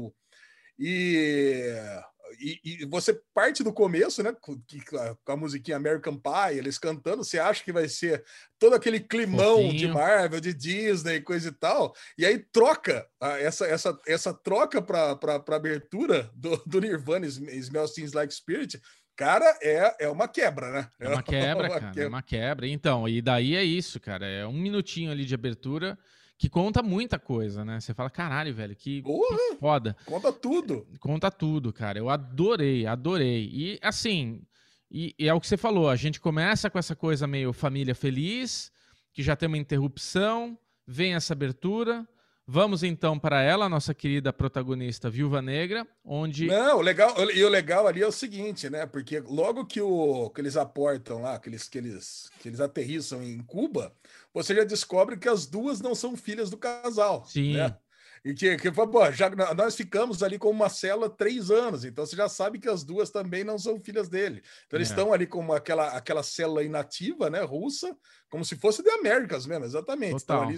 E, 0.80 1.76
e, 2.40 2.60
e, 2.64 2.86
você 2.86 3.20
parte 3.34 3.64
do 3.64 3.74
começo, 3.74 4.24
né? 4.24 4.34
Com, 4.40 4.58
a 5.28 5.36
musiquinha 5.36 5.76
American 5.76 6.16
Pie, 6.16 6.58
eles 6.58 6.80
cantando, 6.80 7.24
você 7.24 7.38
acha 7.38 7.64
que 7.64 7.74
vai 7.74 7.90
ser 7.90 8.24
todo 8.58 8.76
aquele 8.76 9.00
climão 9.02 9.58
Fofinho. 9.58 9.78
de 9.78 9.88
Marvel, 9.90 10.40
de 10.40 10.54
Disney, 10.54 11.20
coisa 11.20 11.50
e 11.50 11.52
tal, 11.52 11.94
e 12.18 12.26
aí 12.26 12.40
troca 12.40 13.06
essa, 13.40 13.66
essa, 13.68 14.00
essa 14.08 14.34
troca 14.34 14.82
para 14.82 15.56
abertura 15.56 16.32
do, 16.34 16.56
do 16.66 16.80
Nirvana 16.80 17.26
Smells 17.26 17.94
Things 17.94 18.14
Like 18.14 18.34
Spirit. 18.34 18.80
Cara, 19.18 19.46
é, 19.62 20.06
é 20.06 20.10
uma 20.10 20.30
quebra, 20.30 20.72
né? 20.72 20.90
É 20.98 21.10
uma 21.10 21.22
quebra, 21.22 21.68
é 21.68 21.68
uma 21.72 21.80
cara. 21.80 21.92
Quebra. 21.92 22.04
É 22.04 22.08
uma 22.08 22.22
quebra. 22.24 22.68
Então, 22.68 23.10
e 23.10 23.22
daí 23.22 23.54
é 23.54 23.64
isso, 23.66 24.00
cara. 24.00 24.26
É 24.26 24.48
um 24.48 24.54
minutinho 24.54 25.12
ali 25.12 25.26
de 25.26 25.36
abertura 25.36 26.00
que 26.40 26.48
conta 26.48 26.82
muita 26.82 27.20
coisa, 27.20 27.66
né? 27.66 27.82
Você 27.82 27.94
fala, 27.94 28.10
caralho, 28.10 28.56
velho, 28.56 28.74
que, 28.74 29.02
que, 29.02 29.58
foda. 29.60 29.94
Conta 30.06 30.32
tudo. 30.32 30.88
Conta 30.98 31.30
tudo, 31.30 31.74
cara. 31.74 32.00
Eu 32.00 32.10
adorei, 32.10 32.86
adorei. 32.86 33.50
E 33.52 33.80
assim, 33.82 34.42
e, 34.90 35.14
e, 35.20 35.28
é 35.28 35.34
o 35.34 35.42
que 35.42 35.48
você 35.48 35.58
falou, 35.58 35.90
a 35.90 35.98
gente 35.98 36.18
começa 36.18 36.70
com 36.70 36.80
essa 36.80 36.96
coisa 36.96 37.28
meio 37.28 37.52
família 37.52 37.94
feliz, 37.94 38.72
que 39.12 39.22
já 39.22 39.36
tem 39.36 39.48
uma 39.48 39.58
interrupção, 39.58 40.58
vem 40.88 41.14
essa 41.14 41.34
abertura, 41.34 42.08
Vamos 42.52 42.82
então 42.82 43.20
para 43.20 43.44
ela, 43.44 43.70
nossa 43.70 43.94
querida 43.94 44.34
protagonista 44.34 45.08
Viúva 45.08 45.40
Negra, 45.40 45.88
onde. 46.04 46.48
Não, 46.48 46.82
legal, 46.82 47.14
e 47.32 47.44
o 47.44 47.48
legal 47.48 47.86
ali 47.86 48.02
é 48.02 48.08
o 48.08 48.12
seguinte, 48.12 48.68
né? 48.72 48.88
Porque 48.88 49.20
logo 49.20 49.68
que, 49.68 49.80
o, 49.80 50.32
que 50.32 50.42
eles 50.42 50.58
aportam 50.58 51.22
lá, 51.22 51.38
que 51.38 51.48
eles, 51.48 51.70
que, 51.70 51.78
eles, 51.78 52.28
que 52.40 52.50
eles 52.50 52.60
aterrissam 52.60 53.22
em 53.22 53.38
Cuba, 53.44 53.94
você 54.34 54.56
já 54.56 54.64
descobre 54.64 55.16
que 55.16 55.30
as 55.30 55.46
duas 55.46 55.80
não 55.80 55.94
são 55.94 56.18
filhas 56.18 56.50
do 56.50 56.58
casal. 56.58 57.24
Sim. 57.28 57.54
Né? 57.54 57.78
E 58.24 58.34
que, 58.34 58.58
que 58.58 58.72
pô, 58.72 59.12
já 59.12 59.30
nós 59.56 59.76
ficamos 59.76 60.22
ali 60.24 60.38
com 60.38 60.50
uma 60.50 60.70
célula 60.70 61.10
três 61.10 61.50
anos, 61.50 61.86
então 61.86 62.06
você 62.06 62.16
já 62.16 62.28
sabe 62.30 62.60
que 62.60 62.70
as 62.70 62.84
duas 62.84 63.10
também 63.10 63.44
não 63.44 63.58
são 63.58 63.80
filhas 63.80 64.10
dele. 64.10 64.42
Então 64.68 64.78
eles 64.78 64.90
é. 64.90 64.92
estão 64.92 65.14
ali 65.14 65.26
com 65.26 65.52
aquela, 65.54 65.90
aquela 65.90 66.24
célula 66.24 66.64
inativa, 66.64 67.30
né, 67.30 67.42
russa, 67.42 67.96
como 68.30 68.46
se 68.46 68.56
fosse 68.56 68.84
de 68.84 68.90
Américas 68.92 69.46
mesmo, 69.46 69.66
exatamente. 69.66 70.18
Estão 70.18 70.44
ali 70.44 70.56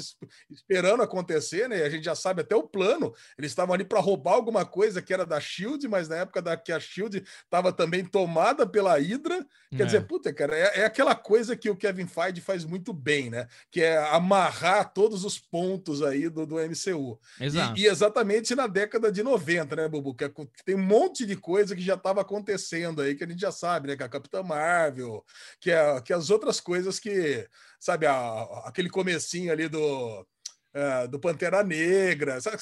esperando 0.50 1.02
acontecer, 1.02 1.70
né? 1.70 1.80
E 1.80 1.84
a 1.84 1.90
gente 1.90 2.04
já 2.04 2.16
sabe 2.16 2.42
até 2.42 2.56
o 2.56 2.64
plano. 2.64 3.14
Eles 3.38 3.52
estavam 3.52 3.74
ali 3.74 3.86
para 3.86 4.00
roubar 4.00 4.34
alguma 4.34 4.66
coisa 4.66 5.02
que 5.02 5.14
era 5.14 5.26
da 5.26 5.40
Shield, 5.40 5.88
mas 5.88 6.10
na 6.10 6.18
época 6.18 6.42
da 6.42 6.58
que 6.58 6.72
a 6.72 6.80
Shield 6.80 7.24
estava 7.44 7.72
também 7.72 8.04
tomada 8.04 8.68
pela 8.68 8.98
Hydra. 8.98 9.46
Quer 9.70 9.84
é. 9.84 9.86
dizer, 9.86 10.06
puta, 10.06 10.34
cara, 10.34 10.56
é, 10.56 10.82
é, 10.82 10.86
aquela 10.86 11.16
coisa 11.16 11.56
que 11.56 11.70
o 11.70 11.76
Kevin 11.76 12.08
Feige 12.08 12.42
faz 12.42 12.66
muito 12.66 12.94
bem, 12.94 13.30
né? 13.30 13.48
Que 13.72 13.82
é 13.82 13.98
amarrar 14.10 14.92
todos 14.94 15.24
os 15.24 15.40
pontos 15.40 16.02
aí 16.02 16.28
do, 16.28 16.46
do 16.46 16.56
MCU. 16.56 17.18
Exato. 17.40 17.51
E, 17.76 17.82
e 17.82 17.88
exatamente 17.88 18.56
na 18.56 18.68
década 18.68 19.12
de 19.12 19.24
90, 19.24 19.76
né, 19.76 19.88
Bubu? 19.88 20.14
Que, 20.14 20.26
é, 20.26 20.32
tem 20.66 20.76
um 20.76 20.84
monte 20.84 21.26
de 21.26 21.36
coisa 21.36 21.76
que 21.76 21.82
já 21.82 21.96
estava 21.96 22.22
acontecendo 22.22 23.02
aí, 23.02 23.16
que 23.16 23.24
a 23.24 23.28
gente 23.28 23.42
já 23.42 23.52
sabe, 23.52 23.90
né? 23.90 23.96
Que 23.96 24.04
a 24.04 24.10
Capitã 24.10 24.44
Marvel, 24.44 25.24
que, 25.60 25.72
é, 25.72 26.02
que 26.02 26.14
as 26.14 26.30
outras 26.30 26.60
coisas 26.60 27.00
que 27.00 27.48
sabe, 27.80 28.06
a, 28.06 28.44
aquele 28.66 28.90
comecinho 28.90 29.52
ali 29.52 29.68
do, 29.68 30.26
Uh, 30.74 31.08
do 31.10 31.20
Pantera 31.20 31.64
Negra. 31.64 32.40
Sabe, 32.40 32.58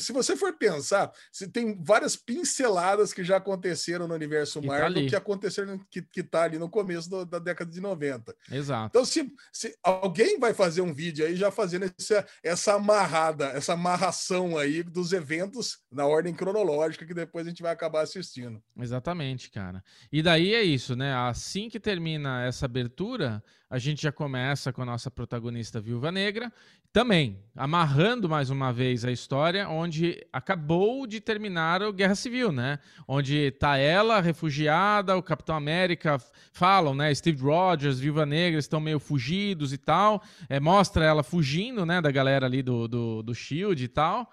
se 0.00 0.12
você 0.12 0.36
for 0.36 0.52
pensar, 0.54 1.12
se 1.30 1.46
tem 1.46 1.80
várias 1.80 2.16
pinceladas 2.16 3.12
que 3.12 3.22
já 3.22 3.36
aconteceram 3.36 4.08
no 4.08 4.14
universo 4.14 4.58
e 4.58 4.62
tá 4.62 4.66
Marvel 4.66 5.04
tá 5.04 5.08
que 5.08 5.16
aconteceram, 5.16 5.78
que, 5.90 6.02
que 6.02 6.22
tá 6.22 6.42
ali 6.42 6.58
no 6.58 6.68
começo 6.68 7.08
do, 7.08 7.24
da 7.24 7.38
década 7.38 7.70
de 7.70 7.80
90. 7.80 8.34
Exato. 8.50 8.88
Então, 8.90 9.04
se, 9.04 9.32
se 9.52 9.76
alguém 9.82 10.40
vai 10.40 10.52
fazer 10.52 10.80
um 10.80 10.92
vídeo 10.92 11.24
aí 11.24 11.36
já 11.36 11.50
fazendo 11.50 11.84
essa, 11.98 12.26
essa 12.42 12.74
amarrada, 12.74 13.46
essa 13.46 13.74
amarração 13.74 14.58
aí 14.58 14.82
dos 14.82 15.12
eventos 15.12 15.78
na 15.90 16.06
ordem 16.06 16.34
cronológica 16.34 17.06
que 17.06 17.14
depois 17.14 17.46
a 17.46 17.50
gente 17.50 17.62
vai 17.62 17.72
acabar 17.72 18.02
assistindo. 18.02 18.62
Exatamente, 18.78 19.50
cara. 19.50 19.82
E 20.10 20.22
daí 20.22 20.54
é 20.54 20.62
isso, 20.62 20.96
né? 20.96 21.14
Assim 21.14 21.68
que 21.68 21.78
termina 21.78 22.44
essa 22.44 22.66
abertura, 22.66 23.42
a 23.72 23.78
gente 23.78 24.02
já 24.02 24.12
começa 24.12 24.70
com 24.70 24.82
a 24.82 24.84
nossa 24.84 25.10
protagonista 25.10 25.80
Viúva 25.80 26.12
Negra, 26.12 26.52
também 26.92 27.42
amarrando 27.56 28.28
mais 28.28 28.50
uma 28.50 28.70
vez 28.70 29.02
a 29.02 29.10
história, 29.10 29.66
onde 29.66 30.26
acabou 30.30 31.06
de 31.06 31.22
terminar 31.22 31.82
a 31.82 31.90
Guerra 31.90 32.14
Civil, 32.14 32.52
né? 32.52 32.78
Onde 33.08 33.50
tá 33.52 33.78
ela 33.78 34.20
refugiada, 34.20 35.16
o 35.16 35.22
Capitão 35.22 35.56
América 35.56 36.20
falam, 36.52 36.94
né? 36.94 37.14
Steve 37.14 37.40
Rogers, 37.42 37.98
Viúva 37.98 38.26
Negra 38.26 38.60
estão 38.60 38.78
meio 38.78 39.00
fugidos 39.00 39.72
e 39.72 39.78
tal. 39.78 40.22
É, 40.50 40.60
mostra 40.60 41.06
ela 41.06 41.22
fugindo, 41.22 41.86
né? 41.86 42.02
Da 42.02 42.10
galera 42.10 42.44
ali 42.44 42.62
do, 42.62 42.86
do, 42.86 43.22
do 43.22 43.34
Shield 43.34 43.82
e 43.82 43.88
tal. 43.88 44.30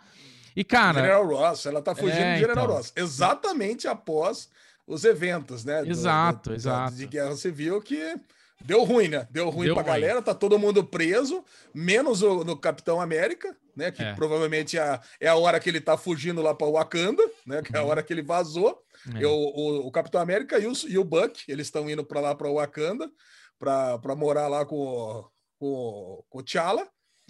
E 0.54 0.66
cara, 0.66 1.00
General 1.00 1.26
Ross, 1.26 1.66
ela 1.66 1.82
tá 1.82 1.96
fugindo 1.96 2.20
é, 2.20 2.34
do 2.34 2.40
General 2.42 2.66
então... 2.66 2.76
Ross, 2.76 2.92
exatamente 2.94 3.88
após 3.88 4.50
os 4.86 5.06
eventos, 5.06 5.64
né? 5.64 5.88
Exato, 5.88 6.50
do, 6.50 6.54
do, 6.54 6.56
exato. 6.58 6.96
De 6.98 7.08
Guerra 7.08 7.38
Civil 7.38 7.82
que 7.82 8.20
Deu 8.64 8.84
ruim, 8.84 9.08
né? 9.08 9.28
Deu 9.32 9.50
ruim 9.50 9.68
Deu 9.68 9.76
pra 9.76 9.84
ruim. 9.84 9.94
galera, 9.94 10.22
tá 10.22 10.34
todo 10.34 10.60
mundo 10.60 10.84
preso, 10.84 11.44
menos 11.74 12.22
o 12.22 12.44
no 12.44 12.58
Capitão 12.58 13.00
América, 13.00 13.56
né? 13.76 13.92
Que 13.92 14.04
é. 14.04 14.14
provavelmente 14.14 14.78
é 14.78 14.82
a, 14.82 15.02
é 15.20 15.28
a 15.28 15.36
hora 15.36 15.60
que 15.60 15.70
ele 15.70 15.80
tá 15.80 15.98
fugindo 15.98 16.42
lá 16.42 16.54
pra 16.54 16.68
Wakanda, 16.68 17.24
né? 17.46 17.62
Que 17.62 17.76
é 17.76 17.80
a 17.80 17.84
uhum. 17.84 17.90
hora 17.90 18.04
que 18.04 18.12
ele 18.12 18.22
vazou. 18.22 18.84
É. 19.16 19.26
O, 19.26 19.32
o, 19.32 19.88
o, 19.88 19.92
Capitão 19.92 20.20
América 20.20 20.60
e 20.60 20.68
o, 20.68 20.74
e 20.88 20.98
o 20.98 21.04
Buck, 21.06 21.44
eles 21.48 21.68
estão 21.68 21.90
indo 21.90 22.04
para 22.04 22.20
lá 22.20 22.36
para 22.36 22.52
Wakanda, 22.52 23.10
para 23.58 24.16
morar 24.16 24.50
lá 24.50 24.66
com, 24.66 25.26
com, 25.58 26.24
com 26.30 26.40
o 26.40 26.44
T'Challa. 26.44 26.86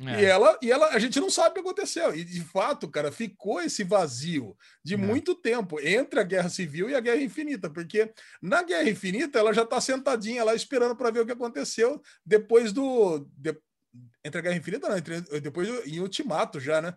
É. 0.07 0.21
E 0.21 0.25
ela, 0.25 0.59
e 0.61 0.71
ela, 0.71 0.87
a 0.89 0.99
gente 0.99 1.19
não 1.19 1.29
sabe 1.29 1.49
o 1.49 1.53
que 1.53 1.59
aconteceu. 1.59 2.15
E 2.15 2.23
de 2.23 2.41
fato, 2.41 2.87
cara, 2.87 3.11
ficou 3.11 3.61
esse 3.61 3.83
vazio 3.83 4.55
de 4.83 4.93
é. 4.93 4.97
muito 4.97 5.35
tempo 5.35 5.79
entre 5.79 6.19
a 6.19 6.23
Guerra 6.23 6.49
Civil 6.49 6.89
e 6.89 6.95
a 6.95 6.99
Guerra 6.99 7.21
Infinita, 7.21 7.69
porque 7.69 8.11
na 8.41 8.63
Guerra 8.63 8.89
Infinita 8.89 9.39
ela 9.39 9.53
já 9.53 9.63
está 9.63 9.81
sentadinha 9.81 10.43
lá 10.43 10.55
esperando 10.55 10.95
para 10.95 11.11
ver 11.11 11.21
o 11.21 11.25
que 11.25 11.31
aconteceu 11.31 12.01
depois 12.25 12.71
do 12.71 13.27
de, 13.37 13.57
entre 14.23 14.39
a 14.39 14.41
Guerra 14.41 14.57
Infinita, 14.57 14.89
não, 14.89 14.97
entre, 14.97 15.21
depois 15.41 15.67
do, 15.67 15.87
em 15.87 15.99
Ultimato 15.99 16.59
já, 16.59 16.81
né? 16.81 16.95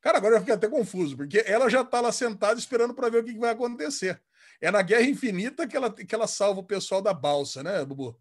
Cara, 0.00 0.18
agora 0.18 0.36
eu 0.36 0.40
fiquei 0.40 0.54
até 0.54 0.68
confuso, 0.68 1.16
porque 1.16 1.42
ela 1.46 1.68
já 1.68 1.80
está 1.80 2.00
lá 2.00 2.12
sentada 2.12 2.58
esperando 2.58 2.94
para 2.94 3.08
ver 3.08 3.22
o 3.22 3.24
que, 3.24 3.32
que 3.32 3.40
vai 3.40 3.50
acontecer. 3.50 4.22
É 4.60 4.70
na 4.70 4.82
Guerra 4.82 5.02
Infinita 5.02 5.66
que 5.66 5.76
ela, 5.76 5.92
que 5.92 6.14
ela 6.14 6.26
salva 6.26 6.60
o 6.60 6.66
pessoal 6.66 7.02
da 7.02 7.12
balsa, 7.12 7.62
né, 7.62 7.84
Bubu? 7.84 8.16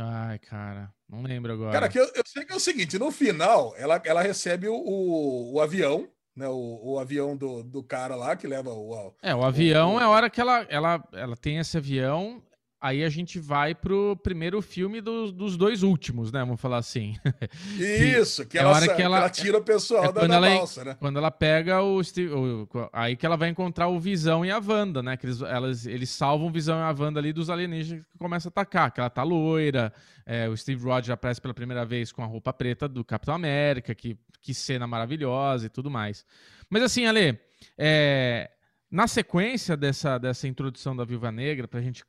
Ai, 0.00 0.38
cara, 0.38 0.92
não 1.08 1.22
lembro 1.22 1.52
agora. 1.52 1.72
Cara, 1.72 1.88
que 1.88 1.98
eu, 1.98 2.04
eu, 2.14 2.22
sei 2.24 2.44
que 2.44 2.52
é 2.52 2.56
o 2.56 2.60
seguinte: 2.60 2.98
no 2.98 3.10
final, 3.10 3.74
ela, 3.76 4.00
ela 4.04 4.22
recebe 4.22 4.68
o, 4.68 4.74
o, 4.74 5.54
o 5.54 5.60
avião, 5.60 6.08
né? 6.34 6.48
O, 6.48 6.92
o, 6.94 6.98
avião 6.98 7.36
do, 7.36 7.62
do 7.62 7.82
cara 7.82 8.16
lá 8.16 8.34
que 8.34 8.46
leva 8.46 8.70
o. 8.70 9.14
É, 9.22 9.34
o 9.34 9.44
avião 9.44 10.00
é 10.00 10.04
a 10.04 10.08
hora 10.08 10.30
que 10.30 10.40
ela, 10.40 10.66
ela, 10.70 11.04
ela 11.12 11.36
tem 11.36 11.58
esse 11.58 11.76
avião 11.76 12.42
Aí 12.82 13.04
a 13.04 13.08
gente 13.08 13.38
vai 13.38 13.76
pro 13.76 14.16
primeiro 14.24 14.60
filme 14.60 15.00
do, 15.00 15.30
dos 15.30 15.56
dois 15.56 15.84
últimos, 15.84 16.32
né? 16.32 16.40
Vamos 16.40 16.60
falar 16.60 16.78
assim. 16.78 17.14
Isso, 17.78 18.44
que, 18.44 18.58
é 18.58 18.60
ela, 18.60 18.80
que, 18.80 19.00
ela, 19.00 19.18
ela, 19.18 19.30
tira 19.30 19.58
o 19.58 19.62
pessoal 19.62 20.06
é 20.06 20.12
da, 20.12 20.26
da 20.26 20.40
balsa, 20.40 20.84
né? 20.84 20.96
Quando 20.98 21.16
ela 21.16 21.30
pega 21.30 21.80
o, 21.80 22.02
Steve, 22.02 22.34
o, 22.34 22.68
Aí 22.92 23.14
que 23.14 23.24
ela 23.24 23.36
vai 23.36 23.50
encontrar 23.50 23.86
o 23.86 24.00
Visão 24.00 24.44
e 24.44 24.50
a 24.50 24.58
Wanda, 24.58 25.00
né? 25.00 25.16
Que 25.16 25.26
eles, 25.26 25.40
elas, 25.40 25.86
eles 25.86 26.10
salvam 26.10 26.48
o 26.48 26.50
Visão 26.50 26.76
e 26.76 26.82
a 26.82 26.90
Wanda 26.90 27.20
ali 27.20 27.32
dos 27.32 27.50
alienígenas 27.50 28.04
que 28.04 28.18
começam 28.18 28.48
a 28.48 28.50
atacar. 28.50 28.90
Que 28.90 28.98
ela 28.98 29.08
tá 29.08 29.22
loira, 29.22 29.92
é, 30.26 30.48
o 30.48 30.56
Steve 30.56 30.82
Rogers 30.82 31.10
aparece 31.10 31.40
pela 31.40 31.54
primeira 31.54 31.84
vez 31.84 32.10
com 32.10 32.24
a 32.24 32.26
roupa 32.26 32.52
preta 32.52 32.88
do 32.88 33.04
Capitão 33.04 33.36
América, 33.36 33.94
que, 33.94 34.18
que 34.40 34.52
cena 34.52 34.88
maravilhosa 34.88 35.66
e 35.66 35.68
tudo 35.68 35.88
mais. 35.88 36.26
Mas 36.68 36.82
assim, 36.82 37.06
Ale, 37.06 37.38
é, 37.78 38.50
na 38.90 39.06
sequência 39.06 39.76
dessa, 39.76 40.18
dessa 40.18 40.48
introdução 40.48 40.96
da 40.96 41.04
Viúva 41.04 41.30
Negra, 41.30 41.68
pra 41.68 41.80
gente 41.80 42.04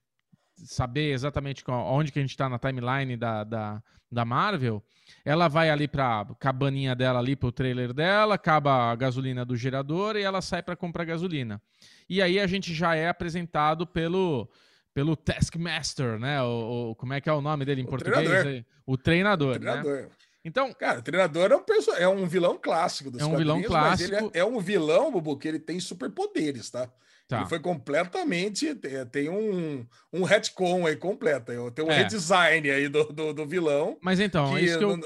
saber 0.55 1.11
exatamente 1.11 1.63
onde 1.67 2.11
que 2.11 2.19
a 2.19 2.21
gente 2.21 2.31
está 2.31 2.47
na 2.47 2.59
timeline 2.59 3.17
da, 3.17 3.43
da, 3.43 3.83
da 4.11 4.25
Marvel, 4.25 4.83
ela 5.25 5.47
vai 5.47 5.69
ali 5.69 5.87
para 5.87 6.21
a 6.21 6.35
cabaninha 6.35 6.95
dela 6.95 7.19
ali 7.19 7.35
para 7.35 7.49
o 7.49 7.51
trailer 7.51 7.93
dela, 7.93 8.35
acaba 8.35 8.91
a 8.91 8.95
gasolina 8.95 9.43
do 9.43 9.55
gerador 9.55 10.15
e 10.15 10.21
ela 10.21 10.41
sai 10.41 10.61
para 10.61 10.75
comprar 10.75 11.05
gasolina. 11.05 11.61
E 12.09 12.21
aí 12.21 12.39
a 12.39 12.47
gente 12.47 12.73
já 12.73 12.95
é 12.95 13.07
apresentado 13.07 13.85
pelo 13.87 14.49
pelo 14.93 15.15
Taskmaster, 15.15 16.19
né? 16.19 16.41
O, 16.43 16.91
o, 16.91 16.95
como 16.95 17.13
é 17.13 17.21
que 17.21 17.27
é 17.27 17.33
o 17.33 17.41
nome 17.41 17.65
dele 17.65 17.81
em 17.81 17.85
o 17.85 17.87
português? 17.87 18.29
Treinador. 18.29 18.65
O 18.85 18.97
treinador, 18.97 19.55
o 19.55 19.59
treinador. 19.59 20.01
Né? 20.03 20.07
Então, 20.45 20.73
cara, 20.73 20.99
o 20.99 21.01
treinador 21.01 21.51
é 21.51 21.55
um, 21.55 21.63
perso... 21.63 21.91
é 21.91 22.07
um 22.07 22.27
vilão 22.27 22.57
clássico 22.61 23.09
dos 23.09 23.21
É 23.21 23.25
um 23.25 23.37
vilão 23.37 23.61
clássico. 23.61 24.11
Mas 24.11 24.21
ele 24.23 24.31
é, 24.33 24.39
é 24.41 24.45
um 24.45 24.59
vilão, 24.59 25.11
Bubu, 25.11 25.37
que 25.37 25.47
ele 25.47 25.59
tem 25.59 25.79
superpoderes, 25.79 26.69
tá? 26.69 26.89
tá. 27.27 27.39
Ele 27.39 27.49
foi 27.49 27.59
completamente. 27.59 28.75
Tem, 29.11 29.29
um, 29.29 29.85
um 30.11 30.23
retcon 30.23 30.85
aí 30.85 30.97
completo. 30.97 31.71
Tem 31.71 31.85
um 31.85 31.89
É. 31.91 31.99
redesign 31.99 32.69
aí 32.69 32.89
do, 32.89 33.05
do, 33.05 33.33
do 33.33 33.45
vilão. 33.45 33.97
Mas 34.01 34.19
então, 34.19 34.55
é 34.55 34.59
que 34.59 34.65
isso 34.65 34.77
que 34.77 34.83
eu. 34.83 34.97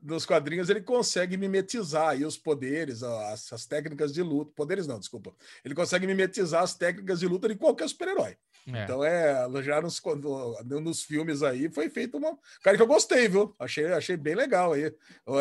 nos 0.00 0.24
quadrinhos 0.24 0.70
ele 0.70 0.80
consegue 0.80 1.36
mimetizar 1.36 2.10
aí 2.10 2.24
os 2.24 2.36
poderes, 2.36 3.02
as, 3.02 3.52
as 3.52 3.66
técnicas 3.66 4.12
de 4.12 4.22
luta. 4.22 4.52
Poderes 4.54 4.86
não, 4.86 4.98
desculpa. 4.98 5.32
Ele 5.64 5.74
consegue 5.74 6.06
mimetizar 6.06 6.62
as 6.62 6.74
técnicas 6.74 7.18
de 7.18 7.26
luta 7.26 7.48
de 7.48 7.56
qualquer 7.56 7.88
super-herói. 7.88 8.36
É. 8.66 8.84
Então 8.84 9.02
é, 9.02 9.48
já 9.62 9.80
nos, 9.80 9.98
quando- 9.98 10.56
nos 10.64 11.02
filmes 11.02 11.42
aí 11.42 11.68
foi 11.72 11.90
feito 11.90 12.16
uma. 12.16 12.36
Cara, 12.62 12.76
que 12.76 12.82
eu 12.82 12.86
gostei, 12.86 13.28
viu? 13.28 13.54
Achei, 13.58 13.86
achei 13.86 14.16
bem 14.16 14.34
legal 14.34 14.72
aí. 14.72 14.92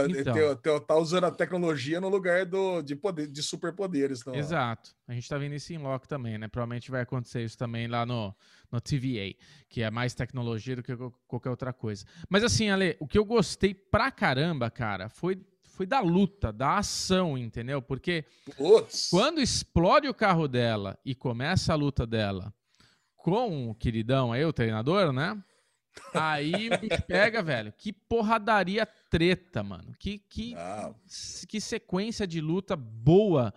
Então. 0.09 0.79
Tá 0.87 0.95
usando 0.95 1.25
a 1.25 1.31
tecnologia 1.31 2.01
no 2.01 2.09
lugar 2.09 2.45
do, 2.45 2.81
de, 2.81 2.95
poder, 2.95 3.27
de 3.27 3.43
superpoderes. 3.43 4.25
no- 4.25 4.35
Exato. 4.35 4.95
A 5.07 5.13
gente 5.13 5.27
tá 5.27 5.37
vendo 5.37 5.53
isso 5.55 5.71
em 5.73 5.77
loco 5.77 6.07
também, 6.07 6.37
né? 6.37 6.47
Provavelmente 6.47 6.89
vai 6.89 7.01
acontecer 7.01 7.43
isso 7.43 7.57
também 7.57 7.87
lá 7.87 8.05
no, 8.05 8.33
no 8.71 8.79
TVA, 8.79 9.35
que 9.69 9.81
é 9.83 9.91
mais 9.91 10.13
tecnologia 10.13 10.75
do 10.75 10.83
que 10.83 10.93
qualquer 11.27 11.49
outra 11.49 11.73
coisa. 11.73 12.05
Mas 12.29 12.43
assim, 12.43 12.69
Ale, 12.69 12.95
o 12.99 13.07
que 13.07 13.17
eu 13.17 13.25
gostei 13.25 13.73
pra 13.73 14.09
caramba, 14.09 14.69
cara, 14.71 15.09
foi, 15.09 15.39
foi 15.63 15.85
da 15.85 15.99
luta, 15.99 16.51
da 16.51 16.77
ação, 16.77 17.37
entendeu? 17.37 17.81
Porque 17.81 18.25
Putz. 18.55 19.09
quando 19.09 19.41
explode 19.41 20.07
o 20.07 20.13
carro 20.13 20.47
dela 20.47 20.97
e 21.05 21.13
começa 21.13 21.73
a 21.73 21.75
luta 21.75 22.07
dela 22.07 22.53
com 23.23 23.69
o 23.69 23.75
queridão 23.75 24.31
aí, 24.31 24.43
o 24.45 24.53
treinador, 24.53 25.11
né? 25.11 25.41
Aí 26.13 26.69
o 26.69 26.77
bicho 26.77 27.01
pega, 27.07 27.41
velho. 27.41 27.73
Que 27.77 27.91
porradaria 27.91 28.85
treta, 29.09 29.61
mano. 29.63 29.93
Que, 29.99 30.19
que, 30.19 30.55
Ah, 30.55 30.93
que 31.47 31.59
sequência 31.59 32.25
de 32.25 32.39
luta 32.39 32.75
boa. 32.75 33.53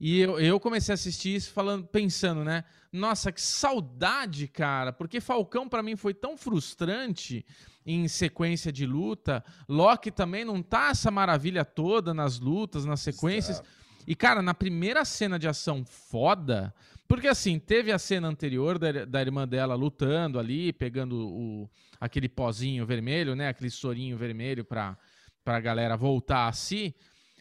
E 0.00 0.20
eu, 0.20 0.38
eu 0.38 0.60
comecei 0.60 0.92
a 0.92 0.94
assistir 0.94 1.34
isso 1.34 1.52
falando, 1.52 1.86
pensando, 1.86 2.44
né? 2.44 2.64
Nossa, 2.92 3.32
que 3.32 3.40
saudade, 3.40 4.46
cara. 4.46 4.92
Porque 4.92 5.20
Falcão 5.20 5.68
pra 5.68 5.82
mim 5.82 5.96
foi 5.96 6.14
tão 6.14 6.36
frustrante 6.36 7.44
em 7.84 8.06
sequência 8.06 8.72
de 8.72 8.86
luta. 8.86 9.44
Loki 9.68 10.10
também 10.10 10.44
não 10.44 10.62
tá 10.62 10.90
essa 10.90 11.10
maravilha 11.10 11.64
toda 11.64 12.14
nas 12.14 12.38
lutas, 12.38 12.84
nas 12.84 13.00
sequências. 13.00 13.62
E, 14.06 14.14
cara, 14.14 14.40
na 14.40 14.54
primeira 14.54 15.04
cena 15.04 15.38
de 15.38 15.46
ação 15.48 15.84
foda. 15.84 16.74
Porque, 17.06 17.26
assim, 17.28 17.58
teve 17.58 17.90
a 17.90 17.98
cena 17.98 18.28
anterior 18.28 18.78
da, 18.78 19.04
da 19.04 19.20
irmã 19.20 19.46
dela 19.48 19.74
lutando 19.74 20.38
ali, 20.38 20.72
pegando 20.72 21.28
o, 21.28 21.70
aquele 22.00 22.28
pozinho 22.28 22.84
vermelho, 22.84 23.34
né? 23.34 23.48
Aquele 23.48 23.70
sorinho 23.70 24.16
vermelho 24.16 24.64
pra, 24.64 24.96
pra 25.44 25.58
galera 25.60 25.96
voltar 25.96 26.48
a 26.48 26.52
si. 26.52 26.94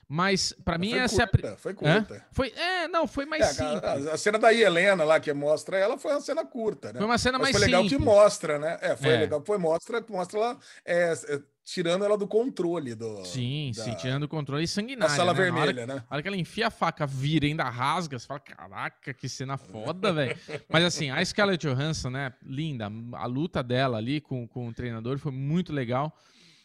Mas, 0.10 0.54
pra 0.64 0.78
mim, 0.78 0.92
foi 0.92 1.00
essa 1.00 1.22
é 1.22 1.26
a. 1.26 1.28
curta, 1.28 1.58
Foi 1.58 1.72
Hã? 1.74 1.76
curta. 2.04 2.26
Foi, 2.32 2.48
é, 2.52 2.88
não, 2.88 3.06
foi 3.06 3.26
mais 3.26 3.44
É, 3.44 3.54
simples. 3.54 4.08
a, 4.08 4.14
a 4.14 4.18
cena 4.18 4.40
da 4.40 4.54
Helena 4.54 5.04
lá 5.04 5.20
que 5.20 5.34
mostra 5.34 5.78
ela 5.78 5.98
foi 5.98 6.12
uma 6.12 6.22
cena 6.22 6.46
curta, 6.46 6.94
né? 6.94 7.00
Foi 7.00 7.06
uma 7.08 7.18
cena 7.18 7.38
Mas 7.38 7.48
mais 7.52 7.58
foi 7.58 7.66
legal 7.66 7.82
simples. 7.84 7.98
que 8.00 8.06
mostra, 8.06 8.58
né? 8.58 8.78
É, 8.82 8.96
foi 8.96 9.10
É. 9.12 9.18
legal. 9.18 9.44
Foi 9.46 9.58
mostra, 9.58 10.04
mostra 10.10 10.40
ela 10.40 10.58
é, 10.86 11.12
é, 11.12 11.40
tirando 11.68 12.06
ela 12.06 12.18
do 12.18 12.26
controle 12.26 12.96
do, 12.96 13.26
Sim, 13.26 13.74
da, 13.76 13.84
sim, 13.84 13.94
tirando 13.96 14.24
o 14.24 14.28
controle 14.28 14.64
da 14.64 14.68
sanguinário. 14.68 15.14
sala 15.14 15.34
né? 15.34 15.40
Na 15.40 15.44
hora 15.44 15.66
vermelha, 15.66 15.86
né? 15.86 16.04
A 16.10 16.14
hora 16.14 16.22
que 16.22 16.28
ela 16.30 16.38
enfia 16.38 16.68
a 16.68 16.72
faca, 16.72 17.06
vira 17.06 17.46
e 17.46 17.50
ainda 17.50 17.66
rasga, 17.66 18.18
você 18.18 18.26
fala, 18.26 18.40
caraca, 18.40 19.14
que 19.14 19.28
cena 19.28 19.58
foda, 19.58 20.14
velho. 20.14 20.38
Mas 20.70 20.86
assim, 20.86 21.10
a 21.10 21.24
Scarlett 21.24 21.68
Johansson, 21.68 22.10
né, 22.10 22.34
linda, 22.42 22.90
a 23.14 23.26
luta 23.26 23.62
dela 23.62 23.98
ali 23.98 24.22
com, 24.22 24.48
com 24.48 24.70
o 24.70 24.74
treinador 24.74 25.20
foi 25.20 25.34
muito 25.34 25.74
legal. 25.74 26.18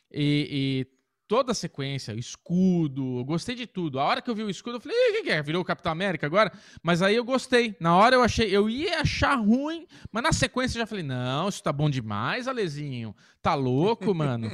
E, 0.08 0.86
e 0.88 1.01
toda 1.32 1.52
a 1.52 1.54
sequência, 1.54 2.12
escudo, 2.12 3.20
eu 3.20 3.24
gostei 3.24 3.54
de 3.54 3.66
tudo. 3.66 3.98
A 3.98 4.04
hora 4.04 4.20
que 4.20 4.28
eu 4.28 4.34
vi 4.34 4.42
o 4.42 4.50
escudo, 4.50 4.76
eu 4.76 4.80
falei, 4.82 4.94
"Ih, 4.94 5.10
o 5.10 5.14
que, 5.14 5.22
que 5.22 5.30
é? 5.30 5.42
Virou 5.42 5.62
o 5.62 5.64
Capitão 5.64 5.90
América 5.90 6.26
agora? 6.26 6.52
Mas 6.82 7.00
aí 7.00 7.16
eu 7.16 7.24
gostei. 7.24 7.74
Na 7.80 7.96
hora 7.96 8.16
eu 8.16 8.22
achei, 8.22 8.54
eu 8.54 8.68
ia 8.68 9.00
achar 9.00 9.36
ruim, 9.36 9.86
mas 10.12 10.22
na 10.22 10.30
sequência 10.30 10.76
eu 10.76 10.80
já 10.80 10.86
falei, 10.86 11.02
não, 11.02 11.48
isso 11.48 11.62
tá 11.62 11.72
bom 11.72 11.88
demais, 11.88 12.46
Alezinho. 12.46 13.16
Tá 13.40 13.54
louco, 13.54 14.12
mano. 14.14 14.50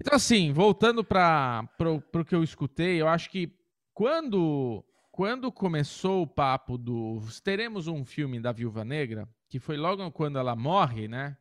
Então, 0.00 0.14
assim, 0.14 0.54
voltando 0.54 1.04
para 1.04 1.68
o 2.14 2.24
que 2.24 2.34
eu 2.34 2.42
escutei, 2.42 2.98
eu 2.98 3.06
acho 3.06 3.28
que 3.28 3.54
quando, 3.92 4.82
quando 5.10 5.52
começou 5.52 6.22
o 6.22 6.26
papo 6.26 6.78
do. 6.78 7.20
Teremos 7.44 7.88
um 7.88 8.06
filme 8.06 8.40
da 8.40 8.52
Viúva 8.52 8.86
Negra, 8.86 9.28
que 9.50 9.58
foi 9.58 9.76
logo 9.76 10.10
quando 10.12 10.38
ela 10.38 10.56
morre, 10.56 11.08
né? 11.08 11.36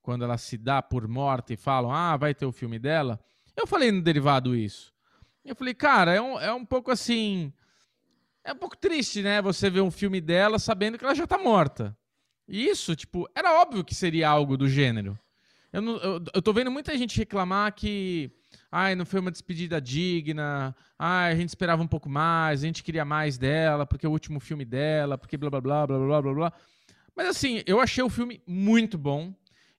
Quando 0.00 0.22
ela 0.22 0.38
se 0.38 0.56
dá 0.56 0.80
por 0.80 1.08
morta 1.08 1.52
e 1.52 1.56
falam, 1.56 1.90
ah, 1.90 2.16
vai 2.16 2.32
ter 2.32 2.46
o 2.46 2.52
filme 2.52 2.78
dela. 2.78 3.20
Eu 3.56 3.66
falei 3.66 3.90
no 3.90 4.02
derivado 4.02 4.54
isso. 4.54 4.92
Eu 5.44 5.54
falei, 5.56 5.74
cara, 5.74 6.12
é 6.12 6.20
um, 6.20 6.38
é 6.38 6.52
um 6.52 6.64
pouco 6.64 6.90
assim. 6.90 7.52
É 8.44 8.52
um 8.52 8.56
pouco 8.56 8.76
triste, 8.76 9.22
né? 9.22 9.40
Você 9.42 9.70
ver 9.70 9.80
um 9.80 9.90
filme 9.90 10.20
dela 10.20 10.58
sabendo 10.58 10.98
que 10.98 11.04
ela 11.04 11.14
já 11.14 11.26
tá 11.26 11.38
morta. 11.38 11.96
E 12.48 12.66
isso, 12.68 12.94
tipo, 12.94 13.28
era 13.34 13.60
óbvio 13.60 13.84
que 13.84 13.94
seria 13.94 14.28
algo 14.28 14.56
do 14.56 14.68
gênero. 14.68 15.18
Eu, 15.72 15.82
não, 15.82 15.96
eu, 15.96 16.22
eu 16.34 16.42
tô 16.42 16.52
vendo 16.52 16.70
muita 16.70 16.96
gente 16.96 17.18
reclamar 17.18 17.72
que. 17.74 18.30
Ai, 18.70 18.94
não 18.94 19.06
foi 19.06 19.20
uma 19.20 19.30
despedida 19.30 19.80
digna. 19.80 20.74
Ai, 20.98 21.32
a 21.32 21.36
gente 21.36 21.48
esperava 21.48 21.82
um 21.82 21.86
pouco 21.86 22.08
mais, 22.08 22.62
a 22.62 22.66
gente 22.66 22.82
queria 22.82 23.04
mais 23.04 23.38
dela, 23.38 23.86
porque 23.86 24.06
é 24.06 24.08
o 24.08 24.12
último 24.12 24.40
filme 24.40 24.64
dela, 24.64 25.16
porque 25.18 25.36
blá 25.36 25.50
blá 25.50 25.60
blá 25.60 25.86
blá 25.86 25.98
blá 25.98 26.22
blá 26.22 26.34
blá. 26.34 26.52
Mas 27.14 27.28
assim, 27.28 27.62
eu 27.66 27.80
achei 27.80 28.02
o 28.02 28.10
filme 28.10 28.42
muito 28.46 28.98
bom. 28.98 29.34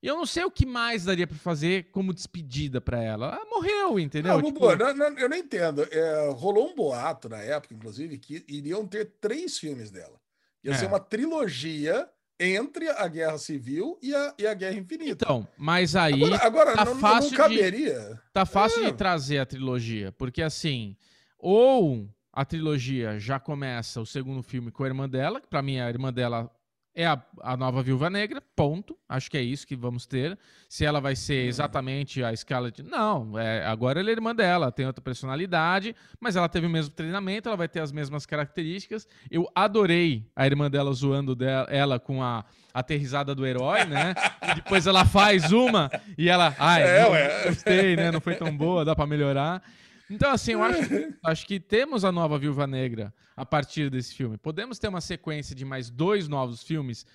E 0.07 0.09
eu 0.09 0.15
não 0.15 0.25
sei 0.25 0.45
o 0.45 0.49
que 0.49 0.65
mais 0.65 1.03
daria 1.03 1.27
pra 1.27 1.35
fazer 1.37 1.89
como 1.91 2.13
despedida 2.13 2.79
pra 2.79 3.03
ela. 3.03 3.35
Ela 3.35 3.45
morreu, 3.49 3.99
entendeu? 3.99 4.35
Não, 4.37 4.41
Tipo, 4.41 4.73
não- 4.73 4.93
não- 4.95 5.19
eu 5.19 5.27
não 5.27 5.35
entendo. 5.35 5.85
É, 5.91 6.29
rolou 6.31 6.69
um 6.71 6.75
boato 6.75 7.27
na 7.27 7.39
época, 7.39 7.73
inclusive, 7.73 8.17
que 8.17 8.41
iriam 8.47 8.87
ter 8.87 9.15
três 9.19 9.59
filmes 9.59 9.91
dela. 9.91 10.17
Ia 10.63 10.71
É. 10.71 10.75
ser 10.75 10.85
uma 10.85 11.01
trilogia 11.01 12.07
entre 12.39 12.87
a 12.89 13.05
Guerra 13.09 13.37
Civil 13.37 13.99
e 14.01 14.15
a, 14.15 14.33
e 14.39 14.47
a 14.47 14.53
Guerra 14.53 14.77
Infinita. 14.77 15.25
Então, 15.25 15.45
mas 15.57 15.93
aí 15.93 16.23
agora, 16.23 16.37
agora 16.45 16.75
tá 16.75 16.85
não, 16.85 16.95
fácil 16.99 17.23
não 17.23 17.29
de- 17.31 17.35
caberia. 17.35 18.21
tá 18.31 18.45
fácil 18.45 18.83
É. 18.85 18.91
de 18.91 18.93
trazer 18.97 19.39
a 19.39 19.45
trilogia, 19.45 20.13
porque 20.13 20.41
assim, 20.41 20.95
ou 21.37 22.07
a 22.31 22.45
trilogia 22.45 23.19
já 23.19 23.39
começa 23.41 23.99
o 23.99 24.05
segundo 24.05 24.41
filme 24.41 24.71
com 24.71 24.83
a 24.83 24.87
irmã 24.87 25.09
dela, 25.09 25.41
que 25.41 25.47
pra 25.47 25.61
mim 25.61 25.79
a 25.79 25.89
irmã 25.89 26.13
dela 26.13 26.49
é 26.97 27.05
a, 27.05 27.21
a 27.43 27.55
nova 27.55 27.83
Viúva 27.83 28.09
Negra, 28.09 28.41
ponto. 28.55 28.97
Acho 29.07 29.29
que 29.29 29.37
é 29.37 29.41
isso 29.41 29.67
que 29.67 29.75
vamos 29.75 30.07
ter. 30.07 30.35
Se 30.67 30.83
ela 30.83 30.99
vai 30.99 31.15
ser 31.15 31.45
exatamente 31.45 32.23
a 32.23 32.35
Scarlett, 32.35 32.81
não. 32.81 33.37
É, 33.37 33.63
agora 33.67 33.99
ela 33.99 34.09
é 34.09 34.11
irmã 34.11 34.33
dela, 34.33 34.71
tem 34.71 34.87
outra 34.87 34.99
personalidade, 35.01 35.95
mas 36.19 36.35
ela 36.35 36.49
teve 36.49 36.65
o 36.65 36.69
mesmo 36.69 36.95
treinamento, 36.95 37.47
ela 37.49 37.55
vai 37.55 37.67
ter 37.67 37.81
as 37.81 37.91
mesmas 37.91 38.25
características. 38.25 39.07
Eu 39.29 39.47
adorei 39.53 40.25
a 40.35 40.47
irmã 40.47 40.71
dela 40.71 40.91
zoando 40.91 41.35
dela, 41.35 41.67
ela 41.69 41.99
com 41.99 42.23
a 42.23 42.43
aterrizada 42.73 43.35
do 43.35 43.45
herói, 43.45 43.85
né? 43.85 44.15
E 44.41 44.55
depois 44.55 44.87
ela 44.87 45.05
faz 45.05 45.51
uma 45.51 45.91
e 46.17 46.27
ela, 46.27 46.55
ai, 46.57 46.81
É, 46.81 47.03
não 47.03 47.49
gostei, 47.49 47.95
né? 47.95 48.11
Não 48.11 48.19
foi 48.19 48.33
tão 48.33 48.55
boa, 48.57 48.83
dá 48.83 48.95
pra 48.95 49.05
melhorar. 49.05 49.61
Então, 50.09 50.31
assim, 50.31 50.53
eu 50.53 50.63
acho, 50.63 50.79
acho 51.23 51.45
que 51.45 51.59
temos 51.59 52.05
a 52.05 52.11
nova 52.11 52.37
Viúva 52.37 52.65
Negra 52.65 53.13
a 53.35 53.45
partir 53.45 53.89
desse 53.89 54.15
filme. 54.15 54.37
Podemos 54.37 54.79
ter 54.79 54.87
uma 54.87 55.01
sequência 55.01 55.55
de 55.55 55.65
mais 55.65 55.89
dois 55.89 56.27
novos 56.27 56.63
filmes 56.63 57.05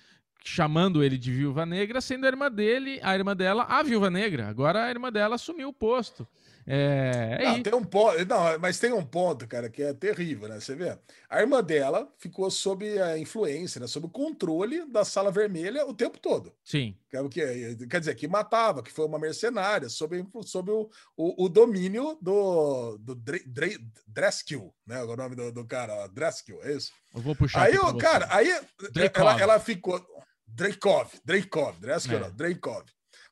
chamando 0.43 1.03
ele 1.03 1.17
de 1.17 1.31
Viúva 1.31 1.65
Negra, 1.65 2.01
sendo 2.01 2.25
a 2.25 2.27
irmã 2.27 2.51
dele, 2.51 2.99
a 3.01 3.15
irmã 3.15 3.35
dela, 3.35 3.63
a 3.63 3.81
Viúva 3.81 4.09
Negra. 4.09 4.47
Agora 4.47 4.83
a 4.83 4.89
irmã 4.89 5.11
dela 5.11 5.35
assumiu 5.35 5.69
o 5.69 5.73
posto. 5.73 6.27
É, 6.65 7.37
é 7.39 7.43
Não, 7.45 7.63
tem 7.63 7.73
um 7.73 7.83
ponto, 7.83 8.25
não, 8.25 8.59
mas 8.59 8.79
tem 8.79 8.93
um 8.93 9.05
ponto, 9.05 9.47
cara, 9.47 9.69
que 9.69 9.81
é 9.83 9.93
terrível, 9.93 10.47
né? 10.47 10.59
Você 10.59 10.75
vê, 10.75 10.97
a 11.29 11.41
irmã 11.41 11.63
dela 11.63 12.07
ficou 12.17 12.49
sob 12.49 12.99
a 13.01 13.17
influência, 13.17 13.81
né? 13.81 13.87
sob 13.87 14.05
o 14.07 14.09
controle 14.09 14.85
da 14.89 15.03
Sala 15.03 15.31
Vermelha 15.31 15.85
o 15.85 15.93
tempo 15.93 16.19
todo. 16.19 16.53
Sim, 16.63 16.97
Que 17.09 17.17
é 17.17 17.29
que 17.29 17.87
quer 17.87 17.99
dizer, 17.99 18.15
que 18.15 18.27
matava, 18.27 18.81
que 18.81 18.91
foi 18.91 19.05
uma 19.05 19.19
mercenária, 19.19 19.89
sob, 19.89 20.25
sob 20.43 20.71
o, 20.71 20.89
o, 21.17 21.45
o 21.45 21.49
domínio 21.49 22.17
do, 22.21 22.97
do 22.97 23.15
Dre, 23.15 23.43
Dre, 23.45 23.77
Dreskill, 24.07 24.73
né? 24.87 25.03
O 25.03 25.15
nome 25.15 25.35
do, 25.35 25.51
do 25.51 25.65
cara, 25.65 26.07
Dreskill, 26.07 26.61
é 26.63 26.73
isso? 26.73 26.91
eu 27.13 27.21
vou 27.21 27.35
puxar 27.35 27.63
Aí, 27.63 27.77
o 27.77 27.97
cara, 27.97 28.27
aí 28.31 28.47
Dreykov. 28.91 29.21
ela, 29.21 29.41
ela 29.41 29.59
ficou. 29.59 30.03
Dreykov, 30.47 31.09
Dreykov, 31.25 31.79
Dreskill, 31.79 32.17
É. 32.17 32.19
não, 32.21 32.31
Dreykov. 32.31 32.83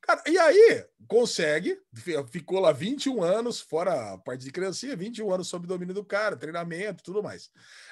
Cara, 0.01 0.23
e 0.27 0.37
aí 0.37 0.85
consegue, 1.07 1.79
fi- 1.93 2.23
ficou 2.29 2.59
lá 2.59 2.71
21 2.71 3.21
anos, 3.21 3.59
fora 3.59 4.13
a 4.13 4.17
parte 4.17 4.43
de 4.43 4.51
criancinha, 4.51 4.95
21 4.95 5.31
anos 5.31 5.47
sob 5.47 5.67
domínio 5.67 5.93
do 5.93 6.03
cara, 6.03 6.35
treinamento 6.35 7.01
e 7.01 7.03
tudo 7.03 7.21
mais. 7.21 7.51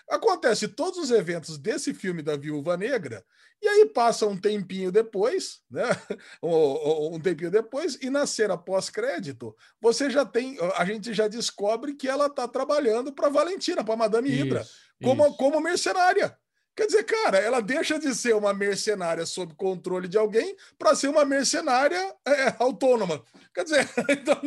Acontece 0.10 0.67
todos 0.67 0.98
os 0.98 1.12
eventos 1.12 1.58
desse 1.58 1.93
filme 1.93 2.24
da 2.24 2.36
Viúva 2.36 2.76
Negra, 2.76 3.24
e 3.62 3.67
aí 3.67 3.86
passa 3.86 4.26
um 4.26 4.38
tempinho 4.38 4.91
depois, 4.91 5.60
né? 5.69 5.84
Um, 6.41 7.15
um 7.15 7.19
tempinho 7.19 7.52
depois, 7.52 7.98
e 8.02 8.10
na 8.10 8.26
cena 8.26 8.58
pós-crédito, 8.58 9.56
você 9.82 10.10
já 10.10 10.26
tem, 10.26 10.58
a 10.76 10.86
gente 10.86 11.13
já 11.13 11.28
descobre 11.28 11.93
que 11.93 12.08
ela 12.08 12.30
tá 12.30 12.48
trabalhando 12.48 13.12
para 13.13 13.30
Valentina, 13.30 13.84
para 13.84 13.95
Madame 13.98 14.30
Hydra 14.30 14.65
como, 15.04 15.28
isso. 15.28 15.38
como 15.38 15.60
mercenária. 15.62 16.38
Quer 16.80 16.86
dizer, 16.86 17.04
cara, 17.04 17.38
ela 17.38 17.62
deixa 17.62 18.00
de 18.00 18.15
ser 18.15 18.34
uma 18.34 18.54
mercenária 18.54 19.26
sob 19.26 19.54
controle 19.54 20.08
de 20.08 20.18
alguém 20.18 20.56
para 20.78 20.96
ser 20.96 21.10
uma 21.10 21.26
mercenária 21.26 22.15
é, 22.26 22.56
autônoma. 22.58 23.22
Quer 23.54 23.65
dizer, 23.65 23.89
então, 24.08 24.39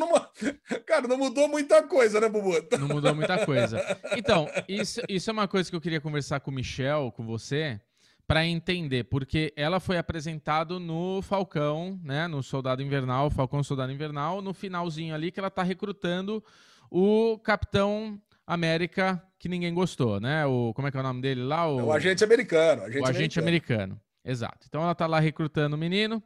cara, 0.86 1.06
não 1.06 1.18
mudou 1.18 1.46
muita 1.46 1.82
coisa, 1.82 2.18
né, 2.22 2.30
Bubu? 2.30 2.54
Não 2.80 2.88
mudou 2.88 3.14
muita 3.14 3.44
coisa. 3.44 3.78
Então, 4.16 4.48
isso, 4.66 5.02
isso 5.10 5.28
é 5.28 5.32
uma 5.34 5.46
coisa 5.46 5.68
que 5.68 5.76
eu 5.76 5.80
queria 5.80 6.00
conversar 6.00 6.40
com 6.40 6.50
o 6.50 6.54
Michel, 6.54 7.12
com 7.14 7.26
você, 7.26 7.78
para 8.26 8.46
entender, 8.46 9.04
porque 9.04 9.52
ela 9.54 9.78
foi 9.78 9.98
apresentado 9.98 10.80
no 10.80 11.20
Falcão, 11.20 12.00
né, 12.02 12.26
no 12.28 12.42
Soldado 12.42 12.80
Invernal, 12.80 13.28
Falcão 13.28 13.62
Soldado 13.62 13.92
Invernal, 13.92 14.40
no 14.40 14.54
finalzinho 14.54 15.14
ali 15.14 15.30
que 15.30 15.38
ela 15.38 15.48
está 15.48 15.62
recrutando 15.62 16.42
o 16.90 17.38
Capitão 17.40 18.18
América 18.46 19.22
que 19.38 19.48
ninguém 19.48 19.72
gostou, 19.74 20.20
né? 20.20 20.46
O 20.46 20.72
como 20.74 20.88
é 20.88 20.90
que 20.90 20.96
é 20.96 21.00
o 21.00 21.02
nome 21.02 21.20
dele 21.20 21.42
lá? 21.42 21.68
O, 21.68 21.80
é 21.80 21.82
o 21.82 21.92
agente 21.92 22.22
americano. 22.24 22.82
Agente 22.82 23.00
o 23.00 23.06
agente 23.06 23.38
americano. 23.38 23.82
americano. 23.82 24.00
Exato. 24.24 24.66
Então 24.68 24.82
ela 24.82 24.92
está 24.92 25.06
lá 25.06 25.20
recrutando 25.20 25.76
o 25.76 25.78
menino. 25.78 26.22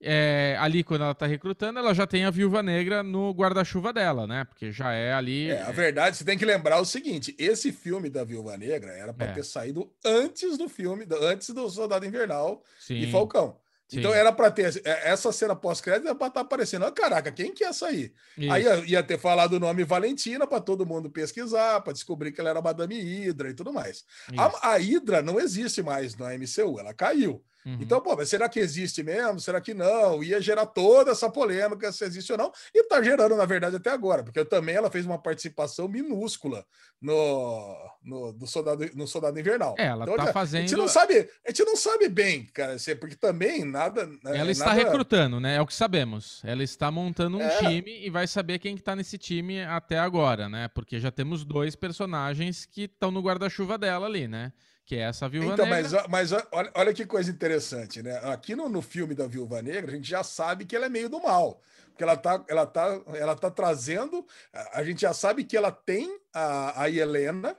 É, 0.00 0.56
ali, 0.60 0.84
quando 0.84 1.02
ela 1.02 1.10
está 1.10 1.26
recrutando, 1.26 1.80
ela 1.80 1.92
já 1.92 2.06
tem 2.06 2.24
a 2.24 2.30
viúva 2.30 2.62
negra 2.62 3.02
no 3.02 3.32
guarda-chuva 3.32 3.92
dela, 3.92 4.28
né? 4.28 4.44
Porque 4.44 4.70
já 4.70 4.92
é 4.92 5.12
ali. 5.12 5.50
É, 5.50 5.62
a 5.62 5.72
verdade, 5.72 6.16
você 6.16 6.24
tem 6.24 6.38
que 6.38 6.44
lembrar 6.44 6.80
o 6.80 6.84
seguinte: 6.84 7.34
esse 7.36 7.72
filme 7.72 8.08
da 8.08 8.22
viúva 8.22 8.56
negra 8.56 8.92
era 8.92 9.12
para 9.12 9.28
é. 9.28 9.32
ter 9.32 9.44
saído 9.44 9.90
antes 10.04 10.56
do 10.56 10.68
filme, 10.68 11.04
antes 11.20 11.50
do 11.50 11.68
Soldado 11.68 12.06
Invernal 12.06 12.62
Sim. 12.78 12.98
e 12.98 13.10
Falcão. 13.10 13.56
Sim. 13.88 14.00
Então 14.00 14.12
era 14.12 14.30
para 14.30 14.50
ter 14.50 14.82
é, 14.84 15.10
essa 15.10 15.32
cena 15.32 15.56
pós-crédito 15.56 16.14
para 16.14 16.26
estar 16.26 16.30
tá 16.30 16.40
aparecendo. 16.40 16.84
Ah, 16.84 16.92
caraca, 16.92 17.32
quem 17.32 17.54
que 17.54 17.64
ia 17.64 17.72
sair? 17.72 18.12
Isso. 18.36 18.52
Aí 18.52 18.62
ia, 18.62 18.76
ia, 18.86 19.02
ter 19.02 19.18
falado 19.18 19.54
o 19.54 19.60
nome 19.60 19.82
Valentina 19.82 20.46
para 20.46 20.60
todo 20.60 20.84
mundo 20.84 21.10
pesquisar, 21.10 21.80
para 21.80 21.94
descobrir 21.94 22.30
que 22.30 22.40
ela 22.40 22.50
era 22.50 22.60
Madame 22.60 23.00
Hydra 23.00 23.48
e 23.48 23.54
tudo 23.54 23.72
mais. 23.72 24.04
A, 24.36 24.72
a 24.74 24.76
Hydra 24.76 25.22
não 25.22 25.40
existe 25.40 25.82
mais 25.82 26.14
na 26.16 26.34
MCU, 26.34 26.78
ela 26.78 26.92
caiu. 26.92 27.42
Uhum. 27.66 27.78
Então, 27.80 28.00
pô, 28.00 28.16
mas 28.16 28.28
será 28.28 28.48
que 28.48 28.60
existe 28.60 29.02
mesmo? 29.02 29.40
Será 29.40 29.60
que 29.60 29.74
não? 29.74 30.22
Ia 30.22 30.40
gerar 30.40 30.66
toda 30.66 31.10
essa 31.10 31.28
polêmica 31.30 31.92
se 31.92 32.04
existe 32.04 32.32
ou 32.32 32.38
não. 32.38 32.52
E 32.74 32.84
tá 32.84 33.02
gerando, 33.02 33.36
na 33.36 33.44
verdade, 33.44 33.76
até 33.76 33.90
agora, 33.90 34.22
porque 34.22 34.44
também 34.44 34.74
ela 34.74 34.90
fez 34.90 35.04
uma 35.04 35.20
participação 35.20 35.88
minúscula 35.88 36.64
no, 37.00 37.76
no, 38.02 38.46
soldado, 38.46 38.88
no 38.94 39.06
Soldado 39.06 39.38
Invernal. 39.38 39.74
É, 39.78 39.86
ela 39.86 40.04
então, 40.04 40.16
tá 40.16 40.32
fazendo. 40.32 40.64
A 40.64 40.66
gente 40.66 40.76
não 40.76 40.88
sabe, 40.88 41.28
a 41.46 41.50
gente 41.50 41.64
não 41.64 41.76
sabe 41.76 42.08
bem, 42.08 42.46
cara, 42.46 42.76
porque 43.00 43.16
também 43.16 43.64
nada. 43.64 44.06
Né, 44.06 44.38
ela 44.38 44.50
está 44.50 44.66
nada... 44.66 44.82
recrutando, 44.82 45.40
né? 45.40 45.56
É 45.56 45.60
o 45.60 45.66
que 45.66 45.74
sabemos. 45.74 46.40
Ela 46.44 46.62
está 46.62 46.90
montando 46.90 47.38
um 47.38 47.42
é. 47.42 47.58
time 47.58 48.06
e 48.06 48.10
vai 48.10 48.26
saber 48.26 48.58
quem 48.58 48.76
que 48.76 48.82
tá 48.82 48.96
nesse 48.96 49.18
time 49.18 49.62
até 49.62 49.98
agora, 49.98 50.48
né? 50.48 50.68
Porque 50.68 50.98
já 51.00 51.10
temos 51.10 51.44
dois 51.44 51.74
personagens 51.74 52.64
que 52.64 52.82
estão 52.82 53.10
no 53.10 53.20
guarda-chuva 53.20 53.76
dela 53.76 54.06
ali, 54.06 54.26
né? 54.26 54.52
Que 54.88 54.96
é 54.96 55.00
essa 55.00 55.28
Viúva 55.28 55.52
então, 55.52 55.66
Negra. 55.66 56.06
Mas, 56.08 56.32
mas 56.32 56.46
olha, 56.50 56.70
olha 56.74 56.94
que 56.94 57.04
coisa 57.04 57.30
interessante, 57.30 58.02
né? 58.02 58.18
Aqui 58.24 58.56
no, 58.56 58.70
no 58.70 58.80
filme 58.80 59.14
da 59.14 59.26
Viúva 59.26 59.60
Negra, 59.60 59.92
a 59.92 59.94
gente 59.94 60.08
já 60.08 60.24
sabe 60.24 60.64
que 60.64 60.74
ela 60.74 60.86
é 60.86 60.88
meio 60.88 61.10
do 61.10 61.20
mal. 61.20 61.60
Porque 61.88 62.02
ela 62.02 62.16
tá, 62.16 62.42
ela 62.48 62.64
tá, 62.64 62.98
ela 63.12 63.36
tá 63.36 63.50
trazendo. 63.50 64.26
A 64.72 64.82
gente 64.82 65.02
já 65.02 65.12
sabe 65.12 65.44
que 65.44 65.58
ela 65.58 65.70
tem 65.70 66.18
a, 66.32 66.84
a 66.84 66.90
Helena, 66.90 67.54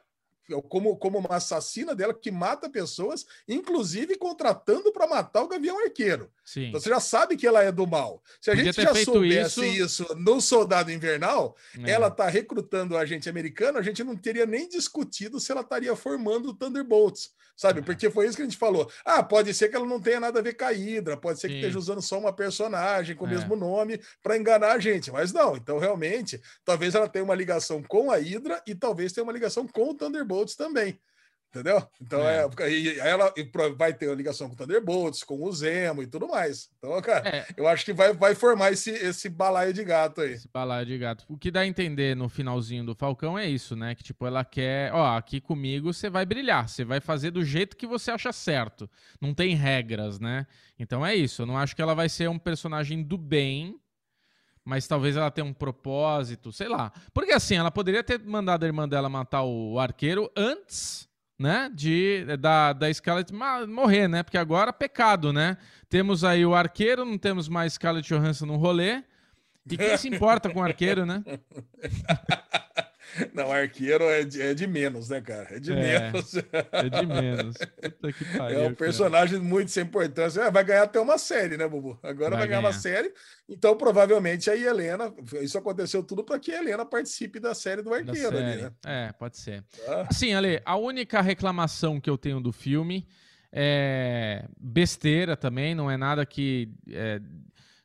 como, 0.68 0.96
como 0.98 1.20
uma 1.20 1.36
assassina 1.36 1.96
dela 1.96 2.14
que 2.14 2.32
mata 2.32 2.70
pessoas, 2.70 3.26
inclusive 3.48 4.16
contratando 4.18 4.92
para 4.92 5.08
matar 5.08 5.44
o 5.44 5.48
Gavião 5.48 5.84
Arqueiro. 5.84 6.32
Sim. 6.44 6.68
Então 6.68 6.80
você 6.80 6.90
já 6.90 7.00
sabe 7.00 7.38
que 7.38 7.46
ela 7.46 7.64
é 7.64 7.72
do 7.72 7.86
mal. 7.86 8.24
Se 8.42 8.50
a 8.50 8.56
Podia 8.56 8.72
gente 8.72 8.82
já 8.82 8.96
soubesse 9.06 9.78
isso... 9.78 10.04
isso... 10.04 10.16
no 10.16 10.42
Soldado 10.42 10.92
Invernal, 10.92 11.56
é. 11.84 11.92
ela 11.92 12.08
está 12.08 12.28
recrutando 12.28 12.96
o 12.96 12.98
agente 12.98 13.30
americano, 13.30 13.78
a 13.78 13.82
gente 13.82 14.04
não 14.04 14.16
teria 14.16 14.46
nem 14.46 14.68
discutido 14.68 15.40
se 15.40 15.52
ela 15.52 15.62
estaria 15.62 15.96
formando 15.96 16.50
o 16.50 16.54
Thunderbolts, 16.54 17.32
sabe? 17.56 17.82
É. 17.82 17.84
Porque 17.84 18.10
foi 18.10 18.26
isso 18.26 18.36
que 18.36 18.42
a 18.42 18.46
gente 18.46 18.58
falou. 18.58 18.90
Ah, 19.06 19.22
pode 19.22 19.54
ser 19.54 19.70
que 19.70 19.76
ela 19.76 19.86
não 19.86 20.00
tenha 20.00 20.20
nada 20.20 20.40
a 20.40 20.42
ver 20.42 20.54
com 20.54 20.66
a 20.66 20.72
Hydra, 20.72 21.18
pode 21.18 21.40
ser 21.40 21.48
Sim. 21.48 21.54
que 21.54 21.60
esteja 21.60 21.78
usando 21.78 22.02
só 22.02 22.18
uma 22.18 22.34
personagem 22.34 23.16
com 23.16 23.26
o 23.26 23.28
é. 23.28 23.32
mesmo 23.32 23.56
nome 23.56 24.00
para 24.24 24.38
enganar 24.38 24.72
a 24.72 24.80
gente, 24.80 25.12
mas 25.12 25.32
não. 25.32 25.56
Então, 25.56 25.78
realmente, 25.78 26.42
talvez 26.66 26.96
ela 26.96 27.08
tenha 27.08 27.24
uma 27.24 27.36
ligação 27.36 27.84
com 27.84 28.12
a 28.12 28.16
Hydra 28.16 28.62
e 28.66 28.74
talvez 28.74 29.12
tenha 29.12 29.24
uma 29.24 29.34
ligação 29.34 29.68
com 29.68 29.90
o 29.90 29.94
Thunderbolts 29.94 30.38
também. 30.56 30.99
Entendeu? 31.49 31.84
Então 31.99 32.21
é. 32.21 32.47
é 32.60 33.10
ela 33.10 33.34
vai 33.75 33.91
ter 33.91 34.08
uma 34.08 34.15
ligação 34.15 34.47
com 34.47 34.54
o 34.54 34.58
Thunderbolts, 34.58 35.23
com 35.23 35.43
o 35.43 35.52
Zemo 35.52 36.04
e 36.04 36.08
tudo 36.08 36.28
mais. 36.28 36.69
Então, 36.78 37.02
cara, 37.02 37.28
é. 37.28 37.47
eu 37.58 37.67
acho 37.67 37.84
que 37.84 37.91
vai, 37.91 38.13
vai 38.13 38.36
formar 38.36 38.71
esse, 38.71 38.91
esse 38.91 39.28
balaio 39.30 39.73
de 39.73 39.84
gato 39.84 40.21
aí. 40.21 40.34
Esse 40.34 40.47
balaio 40.47 40.86
de 40.86 40.95
gato. 40.99 41.25
O 41.28 41.39
que 41.39 41.49
dá 41.49 41.62
a 41.62 41.67
entender 41.67 42.15
no 42.15 42.30
finalzinho 42.30 42.86
do 42.86 42.93
Falcão 42.93 43.38
é 43.38 43.49
isso, 43.49 43.75
né? 43.75 43.95
Que 43.95 44.04
tipo, 44.04 44.28
ela 44.28 44.45
quer, 44.45 44.93
ó, 44.93 45.17
aqui 45.17 45.41
comigo 45.41 45.91
você 45.91 46.08
vai 46.08 46.23
brilhar, 46.23 46.69
você 46.69 46.86
vai 46.86 47.02
fazer 47.02 47.32
do 47.32 47.43
jeito 47.43 47.75
que 47.75 47.88
você 47.88 48.12
acha 48.12 48.32
certo. 48.32 48.88
Não 49.19 49.34
tem 49.34 49.56
regras, 49.56 50.19
né? 50.19 50.45
Então 50.78 51.04
é 51.04 51.15
isso. 51.15 51.41
Eu 51.41 51.45
não 51.47 51.58
acho 51.58 51.75
que 51.75 51.82
ela 51.82 51.95
vai 51.95 52.10
ser 52.10 52.30
um 52.30 52.38
personagem 52.38 53.02
do 53.02 53.17
bem, 53.17 53.75
mas 54.69 54.88
talvez 54.88 55.17
ela 55.17 55.32
tenha 55.32 55.45
um 55.45 55.53
propósito, 55.53 56.51
sei 56.51 56.67
lá. 56.67 56.93
Porque 57.12 57.34
assim, 57.34 57.55
ela 57.55 57.71
poderia 57.71 58.03
ter 58.03 58.19
mandado 58.23 58.63
a 58.63 58.67
irmã 58.67 58.88
dela 58.88 59.10
matar 59.10 59.41
o 59.41 59.79
arqueiro 59.79 60.32
antes 60.38 61.10
né, 61.39 61.71
de 61.73 62.23
da, 62.38 62.71
da 62.71 62.93
Scarlett 62.93 63.34
morrer, 63.67 64.08
né? 64.08 64.21
Porque 64.21 64.38
agora 64.38 64.71
pecado, 64.71 65.34
né? 65.34 65.58
Temos 65.89 66.23
aí 66.23 66.45
o 66.45 66.53
arqueiro, 66.53 67.03
não 67.03 67.17
temos 67.17 67.49
mais 67.49 67.73
Scarlett 67.73 68.08
Johansson 68.08 68.45
no 68.45 68.58
rolê. 68.58 69.03
E 69.71 69.75
quem 69.75 69.97
se 69.97 70.08
importa 70.08 70.49
com 70.49 70.60
o 70.60 70.63
arqueiro, 70.63 71.05
né? 71.05 71.23
Não, 73.34 73.52
arqueiro 73.52 74.04
é 74.06 74.24
de, 74.24 74.42
é 74.42 74.54
de, 74.54 74.68
menos, 74.68 75.10
né, 75.10 75.22
cara? 75.22 75.56
É 75.56 75.60
de 75.60 75.72
é, 75.72 75.76
menos. 75.76 76.36
É 76.72 76.89
de 76.89 77.06
menos. 77.08 77.56
Pariu, 78.38 78.60
é 78.60 78.68
um 78.68 78.74
personagem 78.74 79.38
cara. 79.38 79.50
muito 79.50 79.72
sem 79.72 79.84
importância. 79.84 80.42
É, 80.42 80.52
vai 80.52 80.63
ganhar 80.63 80.84
até 80.84 81.00
uma 81.00 81.18
série, 81.18 81.58
né, 81.58 81.68
Bubu? 81.68 82.00
Agora 82.04 82.32
vai, 82.32 82.39
vai 82.39 82.48
ganhar, 82.48 82.62
ganhar, 82.62 82.70
uma 82.70 82.74
série. 82.74 83.13
Então, 83.48 83.76
provavelmente, 83.76 84.50
a 84.50 84.56
Helena. 84.56 85.13
Isso 85.42 85.58
aconteceu 85.58 86.04
tudo 86.04 86.24
para 86.24 86.39
que 86.39 86.52
a 86.52 86.60
Helena 86.60 86.86
participe 86.86 87.39
da 87.39 87.54
série 87.54 87.82
do 87.82 87.94
arqueiro 87.94 88.38
ali, 88.38 88.62
né? 88.62 88.72
É, 88.86 89.12
pode 89.13 89.38
ser. 89.38 89.63
Ah. 89.88 90.08
Sim, 90.12 90.34
Ale, 90.34 90.62
a 90.65 90.76
única 90.76 91.22
reclamação 91.22 92.00
que 92.00 92.10
eu 92.10 92.18
tenho 92.18 92.39
do 92.39 92.52
filme 92.52 93.08
é 93.52 94.46
besteira 94.58 95.36
também, 95.36 95.74
não 95.74 95.89
é 95.89 95.98
nada 95.98 96.26
que. 96.26 96.70
É, 96.89 97.20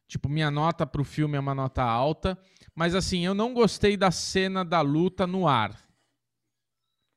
tipo, 0.07 0.29
minha 0.29 0.51
nota 0.51 0.87
para 0.87 1.01
o 1.01 1.05
filme 1.05 1.37
é 1.37 1.41
uma 1.41 1.55
nota 1.55 1.83
alta. 1.83 2.39
Mas 2.75 2.95
assim, 2.95 3.25
eu 3.25 3.35
não 3.35 3.55
gostei 3.55 3.97
da 3.97 4.11
cena 4.11 4.65
da 4.65 4.81
luta 4.81 5.27
no 5.27 5.47
ar. 5.47 5.79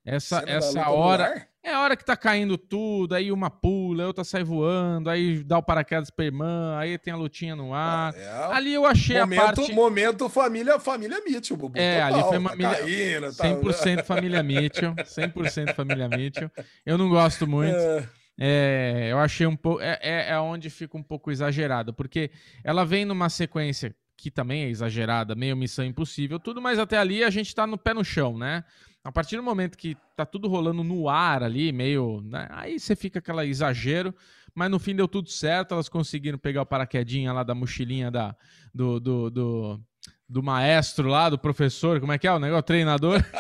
Essa, 0.06 0.44
essa 0.48 0.90
hora. 0.90 1.48
É 1.62 1.74
a 1.74 1.82
hora 1.82 1.98
que 1.98 2.06
tá 2.06 2.16
caindo 2.16 2.58
tudo, 2.58 3.14
aí 3.14 3.30
uma 3.30 3.50
pula, 3.50 4.08
outra 4.08 4.24
sai 4.24 4.42
voando, 4.42 5.10
aí 5.10 5.44
dá 5.44 5.58
o 5.58 5.64
paraquedas 5.64 6.10
pra 6.10 6.24
irmã, 6.24 6.78
aí 6.78 6.98
tem 6.98 7.12
a 7.12 7.18
lutinha 7.18 7.58
no 7.58 7.74
ar. 7.74 8.14
Ah, 8.16 8.18
é. 8.18 8.56
Ali 8.56 8.74
eu 8.74 8.86
achei 8.86 9.20
momento, 9.20 9.42
a 9.42 9.46
parte... 9.46 9.74
Momento 9.74 10.30
família, 10.30 10.80
família 10.80 11.22
Mitchell, 11.26 11.58
Bubu. 11.58 11.78
É, 11.78 12.00
Total, 12.00 12.14
ali 12.14 12.24
foi 12.24 12.38
uma 12.38 12.50
tá 12.52 12.76
caindo, 12.76 13.28
100% 13.28 13.98
tá... 13.98 14.04
família 14.04 14.42
Mitchell, 14.42 14.96
100% 14.96 15.74
família 15.74 16.08
Mitchell. 16.08 16.50
Eu 16.86 16.98
não 16.98 17.10
gosto 17.10 17.46
muito. 17.46 17.76
É. 17.76 18.10
É, 18.40 19.10
eu 19.12 19.20
achei 19.20 19.46
um 19.46 19.58
pouco... 19.58 19.82
É, 19.82 20.00
é, 20.02 20.30
é 20.30 20.40
onde 20.40 20.70
fica 20.70 20.96
um 20.96 21.04
pouco 21.04 21.32
exagerado, 21.32 21.94
porque 21.94 22.32
ela 22.64 22.86
vem 22.86 23.04
numa 23.04 23.28
sequência 23.28 23.94
que 24.18 24.32
também 24.32 24.64
é 24.64 24.70
exagerada, 24.70 25.36
meio 25.36 25.56
missão 25.56 25.86
impossível, 25.86 26.40
tudo, 26.40 26.62
mas 26.62 26.80
até 26.80 26.98
ali 26.98 27.24
a 27.24 27.30
gente 27.30 27.54
tá 27.54 27.68
no 27.68 27.78
pé 27.78 27.94
no 27.94 28.04
chão, 28.04 28.38
né? 28.38 28.64
A 29.04 29.12
partir 29.12 29.38
do 29.38 29.44
momento 29.44 29.78
que 29.78 29.96
tá 30.16 30.26
tudo 30.26 30.50
rolando 30.50 30.84
no 30.84 31.08
ar 31.08 31.44
ali, 31.44 31.72
meio. 31.72 32.20
Né? 32.26 32.48
Aí 32.52 32.78
você 32.78 32.96
fica 32.96 33.20
aquela 33.20 33.46
exagero, 33.46 34.14
mas 34.54 34.70
no 34.70 34.80
fim 34.80 34.96
deu 34.96 35.08
tudo 35.08 35.30
certo, 35.30 35.74
elas 35.74 35.88
conseguiram 35.88 36.38
pegar 36.38 36.64
o 36.64 36.66
paraquedinha 36.66 37.32
lá 37.32 37.44
da 37.44 37.56
mochilinha 37.56 38.12
da, 38.12 38.36
do, 38.74 39.00
do, 39.00 39.30
do, 39.30 39.82
do 40.28 40.44
maestro 40.44 41.08
lá, 41.08 41.30
do 41.30 41.38
professor, 41.38 42.02
como 42.02 42.12
é 42.12 42.18
que 42.18 42.28
é 42.28 42.34
o 42.34 42.40
negócio? 42.40 42.64
Treinador. 42.64 43.24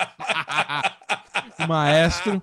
o 1.59 1.67
maestro. 1.67 2.41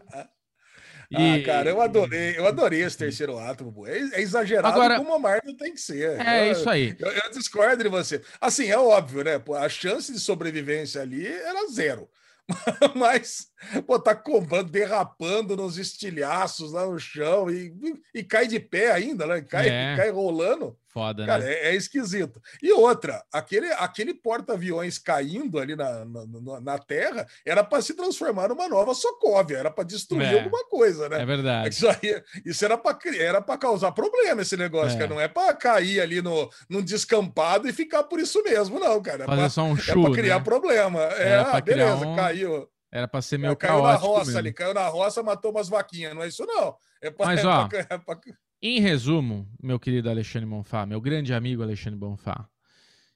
E... 1.10 1.16
Ah, 1.16 1.42
cara, 1.44 1.70
eu 1.70 1.80
adorei, 1.80 2.38
eu 2.38 2.46
adorei 2.46 2.82
esse 2.82 2.96
terceiro 2.96 3.38
ato, 3.38 3.72
é, 3.86 3.98
é, 4.18 4.20
exagerado 4.20 4.68
Agora, 4.68 4.96
como 4.96 5.14
a 5.14 5.18
Marvel 5.18 5.56
tem 5.56 5.72
que 5.72 5.80
ser. 5.80 6.20
É 6.20 6.48
eu, 6.48 6.52
isso 6.52 6.68
aí. 6.68 6.94
Eu, 6.98 7.10
eu, 7.10 7.30
discordo 7.30 7.82
de 7.82 7.88
você. 7.88 8.22
Assim, 8.40 8.70
é 8.70 8.78
óbvio, 8.78 9.24
né? 9.24 9.42
A 9.58 9.68
chance 9.68 10.12
de 10.12 10.20
sobrevivência 10.20 11.02
ali 11.02 11.26
era 11.26 11.66
zero. 11.70 12.08
Mas, 12.94 13.48
pô, 13.86 13.98
tá 13.98 14.14
comprando, 14.14 14.70
derrapando 14.70 15.56
nos 15.56 15.78
estilhaços 15.78 16.72
lá 16.72 16.86
no 16.86 16.98
chão 16.98 17.50
e, 17.50 17.74
e, 18.14 18.20
e 18.20 18.24
cai 18.24 18.46
de 18.46 18.60
pé 18.60 18.92
ainda, 18.92 19.26
né? 19.26 19.42
Cai, 19.42 19.68
é. 19.68 19.96
cai 19.96 20.10
rolando. 20.10 20.76
Foda, 20.94 21.26
Cara, 21.26 21.42
né? 21.42 21.52
é, 21.52 21.70
é, 21.70 21.74
esquisito. 21.74 22.40
E 22.62 22.72
outra, 22.72 23.20
aquele, 23.32 23.66
aquele 23.72 24.14
porta-aviões 24.14 24.96
caindo 24.96 25.58
ali 25.58 25.74
na, 25.74 26.04
na, 26.04 26.60
na 26.60 26.78
terra 26.78 27.26
era 27.44 27.64
para 27.64 27.82
se 27.82 27.94
transformar 27.94 28.46
numa 28.50 28.68
nova 28.68 28.94
Sokovia, 28.94 29.58
era 29.58 29.72
para 29.72 29.82
destruir 29.82 30.32
é, 30.32 30.38
alguma 30.38 30.64
coisa, 30.66 31.08
né? 31.08 31.20
É 31.20 31.26
verdade. 31.26 31.70
Isso, 31.70 31.88
aí, 31.88 32.22
isso 32.46 32.64
era 32.64 32.78
para 32.78 32.96
era 33.18 33.42
causar 33.42 33.90
problema, 33.90 34.42
esse 34.42 34.56
negócio, 34.56 34.94
é. 34.94 35.00
cara. 35.00 35.10
Não 35.12 35.20
é 35.20 35.26
para 35.26 35.52
cair 35.54 36.00
ali 36.00 36.22
no, 36.22 36.48
num 36.70 36.80
descampado 36.80 37.68
e 37.68 37.72
ficar 37.72 38.04
por 38.04 38.20
isso 38.20 38.40
mesmo, 38.44 38.78
não, 38.78 39.02
cara. 39.02 39.24
É 39.24 39.26
Fazer 39.26 39.40
pra, 39.40 39.50
só 39.50 39.64
um 39.64 39.76
É 39.76 39.92
para 40.00 40.12
criar 40.12 40.38
né? 40.38 40.44
problema. 40.44 41.00
É, 41.00 41.38
ah, 41.38 41.60
beleza, 41.60 42.06
um... 42.06 42.14
caiu. 42.14 42.68
Era 42.94 43.08
pra 43.08 43.20
ser 43.20 43.38
meio 43.38 43.56
caiu 43.56 43.82
na 43.82 43.96
roça 43.96 44.26
mesmo. 44.26 44.38
ali, 44.38 44.52
caiu 44.52 44.72
na 44.72 44.86
roça, 44.86 45.20
matou 45.20 45.50
umas 45.50 45.68
vaquinhas. 45.68 46.14
Não 46.14 46.22
é 46.22 46.28
isso, 46.28 46.46
não. 46.46 46.76
É 47.02 47.10
pra, 47.10 47.26
Mas, 47.26 47.40
é 47.40 47.46
ó, 47.46 47.66
pra, 47.66 47.78
é 47.80 47.98
pra... 47.98 48.20
em 48.62 48.78
resumo, 48.78 49.48
meu 49.60 49.80
querido 49.80 50.08
Alexandre 50.08 50.48
Bonfá, 50.48 50.86
meu 50.86 51.00
grande 51.00 51.34
amigo 51.34 51.60
Alexandre 51.60 51.98
Bonfá, 51.98 52.48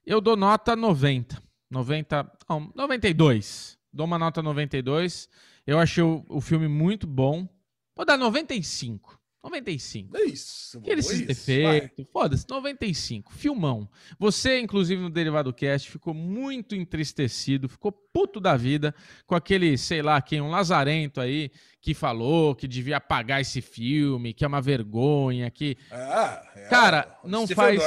eu 0.05 0.21
dou 0.21 0.37
nota 0.37 0.75
90. 0.75 1.41
90, 1.71 2.33
não, 2.49 2.73
92. 2.75 3.79
Dou 3.93 4.05
uma 4.05 4.19
nota 4.19 4.43
92. 4.43 5.29
Eu 5.65 5.79
achei 5.79 6.03
o, 6.03 6.25
o 6.29 6.41
filme 6.41 6.67
muito 6.67 7.07
bom. 7.07 7.49
Vou 7.95 8.05
dar 8.05 8.17
95. 8.19 9.17
95. 9.43 10.17
É 10.17 10.25
isso. 10.25 10.79
Aqueles 10.79 11.21
defeitos. 11.21 12.07
Foda-se, 12.13 12.45
95. 12.49 13.33
Filmão. 13.33 13.89
Você, 14.19 14.59
inclusive, 14.59 15.01
no 15.01 15.11
Derivado 15.11 15.53
Cast, 15.53 15.91
ficou 15.91 16.13
muito 16.13 16.75
entristecido, 16.75 17.69
ficou 17.69 17.93
puto 17.93 18.41
da 18.41 18.57
vida 18.57 18.95
com 19.27 19.35
aquele, 19.35 19.79
sei 19.79 20.03
lá, 20.03 20.21
quem, 20.21 20.41
um 20.41 20.51
lazarento 20.51 21.21
aí, 21.21 21.51
que 21.81 21.95
falou 21.95 22.55
que 22.55 22.67
devia 22.67 22.97
apagar 22.97 23.41
esse 23.41 23.61
filme, 23.61 24.35
que 24.35 24.45
é 24.45 24.49
uma 24.49 24.61
vergonha, 24.61 25.51
que. 25.51 25.77
Ah, 25.91 26.43
é, 26.57 26.69
Cara, 26.69 27.19
não 27.25 27.47
faz. 27.47 27.81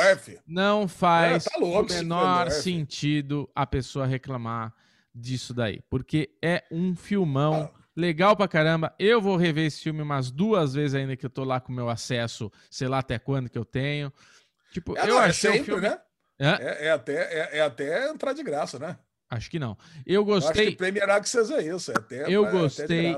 Não 0.47 0.87
faz 0.87 1.45
é, 1.45 1.49
tá 1.49 1.59
louco, 1.59 1.91
o 1.91 1.95
menor 1.95 2.49
sentido 2.49 3.49
a 3.53 3.67
pessoa 3.67 4.05
reclamar 4.05 4.73
disso 5.13 5.53
daí. 5.53 5.81
Porque 5.89 6.31
é 6.41 6.63
um 6.71 6.95
filmão. 6.95 7.69
Ah 7.75 7.80
legal 7.95 8.35
pra 8.35 8.47
caramba. 8.47 8.93
Eu 8.97 9.21
vou 9.21 9.37
rever 9.37 9.65
esse 9.65 9.81
filme 9.81 10.01
umas 10.01 10.31
duas 10.31 10.73
vezes 10.73 10.95
ainda 10.95 11.15
que 11.15 11.25
eu 11.25 11.29
tô 11.29 11.43
lá 11.43 11.59
com 11.59 11.71
o 11.71 11.75
meu 11.75 11.89
acesso, 11.89 12.51
sei 12.69 12.87
lá 12.87 12.99
até 12.99 13.19
quando 13.19 13.49
que 13.49 13.57
eu 13.57 13.65
tenho. 13.65 14.11
Tipo, 14.71 14.97
é, 14.97 15.03
eu 15.03 15.07
não, 15.07 15.21
é 15.21 15.25
achei 15.25 15.49
é 15.49 15.53
sempre, 15.53 15.73
filme... 15.73 15.81
né? 15.81 15.99
É? 16.39 16.87
é, 16.87 16.91
até, 16.91 17.13
é, 17.13 17.57
é, 17.57 17.61
até 17.61 18.09
entrar 18.09 18.33
de 18.33 18.41
graça, 18.41 18.79
né? 18.79 18.97
Acho 19.29 19.49
que 19.49 19.59
não. 19.59 19.77
Eu 20.05 20.25
gostei. 20.25 20.63
Eu 20.63 20.67
acho 20.67 20.71
que 20.71 20.77
Premier 20.77 21.09
Access 21.09 21.53
é 21.53 21.61
isso. 21.61 21.91
É 21.91 21.97
até, 21.97 22.33
eu 22.33 22.49
gostei 22.49 23.15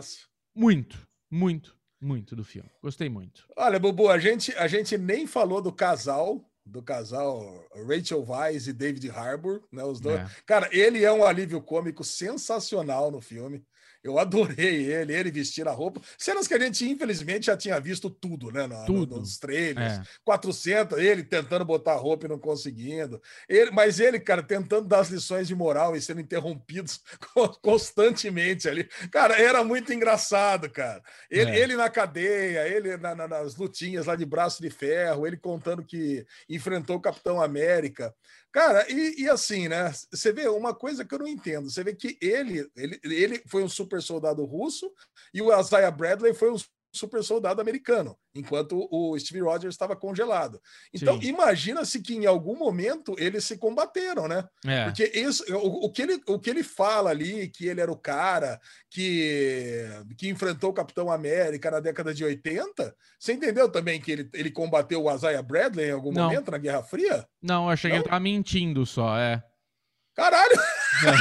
muito, 0.54 0.98
muito, 1.32 1.76
muito 2.00 2.36
do 2.36 2.44
filme. 2.44 2.70
Gostei 2.82 3.10
muito. 3.10 3.48
Olha, 3.56 3.80
Bubu, 3.80 4.10
a 4.10 4.20
gente, 4.20 4.52
a 4.58 4.68
gente 4.68 4.98
nem 4.98 5.26
falou 5.26 5.62
do 5.62 5.72
casal 5.72 6.46
do 6.66 6.82
casal 6.82 7.68
Rachel 7.88 8.24
Weisz 8.26 8.68
e 8.68 8.74
David 8.74 9.10
Harbour, 9.10 9.64
né? 9.72 9.84
Os 9.84 10.00
dois. 10.00 10.20
É. 10.20 10.28
Cara, 10.46 10.70
ele 10.72 11.04
é 11.04 11.12
um 11.12 11.26
alívio 11.26 11.62
cômico 11.62 12.04
sensacional 12.04 13.12
no 13.12 13.20
filme. 13.20 13.64
Eu 14.04 14.20
adorei 14.20 14.92
ele, 14.92 15.16
ele 15.16 15.32
vestir 15.32 15.66
a 15.66 15.72
roupa. 15.72 16.02
Cenas 16.18 16.46
que 16.46 16.54
a 16.54 16.60
gente, 16.60 16.90
infelizmente, 16.90 17.46
já 17.46 17.56
tinha 17.56 17.80
visto 17.80 18.10
tudo, 18.10 18.52
né? 18.52 18.68
No, 18.68 18.86
tudo. 18.86 19.18
nos 19.18 19.38
trailers. 19.38 20.00
É. 20.00 20.04
400, 20.26 20.98
ele 20.98 21.24
tentando 21.24 21.64
botar 21.64 21.96
roupa 21.96 22.26
e 22.26 22.30
não 22.30 22.38
conseguindo. 22.38 23.22
Ele, 23.48 23.72
mas 23.72 24.02
ele, 24.02 24.20
cara, 24.20 24.44
tentando 24.44 24.90
dar 24.90 25.00
as 25.00 25.10
lições 25.10 25.48
de 25.48 25.56
moral 25.56 25.96
e 25.96 26.02
sendo 26.02 26.20
interrompidos 26.20 27.02
constantemente 27.62 28.68
ali. 28.68 28.84
Cara, 29.10 29.42
era 29.42 29.64
muito 29.64 29.94
engraçado, 29.94 30.70
cara. 30.70 31.02
Ele, 31.32 31.52
é. 31.52 31.60
ele 31.60 31.76
na 31.78 31.90
cadeia, 31.90 32.68
ele 32.68 32.98
na, 32.98 33.16
na, 33.16 33.28
nas 33.28 33.56
lutinhas 33.56 34.08
lá 34.08 34.18
de 34.18 34.26
braço 34.26 34.62
de 34.62 34.70
ferro, 34.70 35.26
ele 35.26 35.38
contando 35.38 35.82
que 35.82 36.26
enfrentou 36.50 36.98
o 36.98 37.02
Capitão 37.02 37.42
América. 37.42 38.14
Cara, 38.54 38.86
e, 38.88 39.24
e, 39.24 39.30
assim, 39.30 39.68
né? 39.68 39.92
Você 40.12 40.32
vê 40.32 40.48
uma 40.48 40.76
coisa 40.76 41.04
que 41.04 41.14
eu 41.16 41.20
não 41.20 41.28
entendo. 41.28 41.72
Você 41.72 41.84
vê 41.84 41.96
que 41.96 42.16
ele, 42.22 42.70
ele, 42.76 43.00
ele 43.04 43.44
foi 43.48 43.64
um 43.64 43.68
super 43.68 44.00
soldado 44.00 44.46
russo 44.46 44.94
e 45.34 45.42
o 45.42 45.60
Isaiah 45.60 45.90
Bradley 45.90 46.36
foi 46.36 46.52
um 46.52 46.58
super 46.94 47.24
soldado 47.24 47.60
americano, 47.60 48.16
enquanto 48.36 48.88
o 48.92 49.18
Steve 49.18 49.42
Rogers 49.42 49.74
estava 49.74 49.96
congelado. 49.96 50.62
Então, 50.94 51.20
imagina-se 51.24 52.00
que 52.02 52.14
em 52.14 52.28
algum 52.28 52.56
momento 52.56 53.16
eles 53.18 53.44
se 53.44 53.58
combateram, 53.58 54.28
né? 54.28 54.48
É. 54.66 54.86
Porque 54.86 55.12
isso, 55.14 55.44
o, 55.56 55.88
o, 55.88 55.92
que 55.92 56.04
ele, 56.04 56.22
o 56.28 56.40
que 56.40 56.52
ele 56.52 56.64
fala 56.64 57.10
ali, 57.10 57.50
que 57.50 57.68
ele 57.68 57.82
era 57.82 57.92
o 57.92 57.98
cara 57.98 58.60
que, 58.92 59.86
que 60.18 60.30
enfrentou 60.30 60.70
o 60.70 60.74
Capitão 60.74 61.12
América 61.12 61.72
na 61.72 61.80
década 61.80 62.14
de 62.14 62.24
80, 62.24 62.96
você 63.18 63.34
entendeu 63.34 63.68
também 63.70 64.00
que 64.00 64.12
ele, 64.12 64.30
ele 64.34 64.52
combateu 64.52 65.04
o 65.04 65.14
Isaiah 65.14 65.42
Bradley 65.42 65.88
em 65.88 65.94
algum 65.94 66.12
Não. 66.12 66.26
momento 66.26 66.52
na 66.52 66.60
Guerra 66.60 66.84
Fria? 66.84 67.28
Não, 67.42 67.68
achei 67.68 67.90
Não? 67.90 67.98
que 67.98 68.02
ele 68.04 68.10
tava 68.10 68.20
mentindo 68.20 68.86
só, 68.86 69.18
é. 69.18 69.44
Caralho! 70.16 70.60
É. 71.08 71.14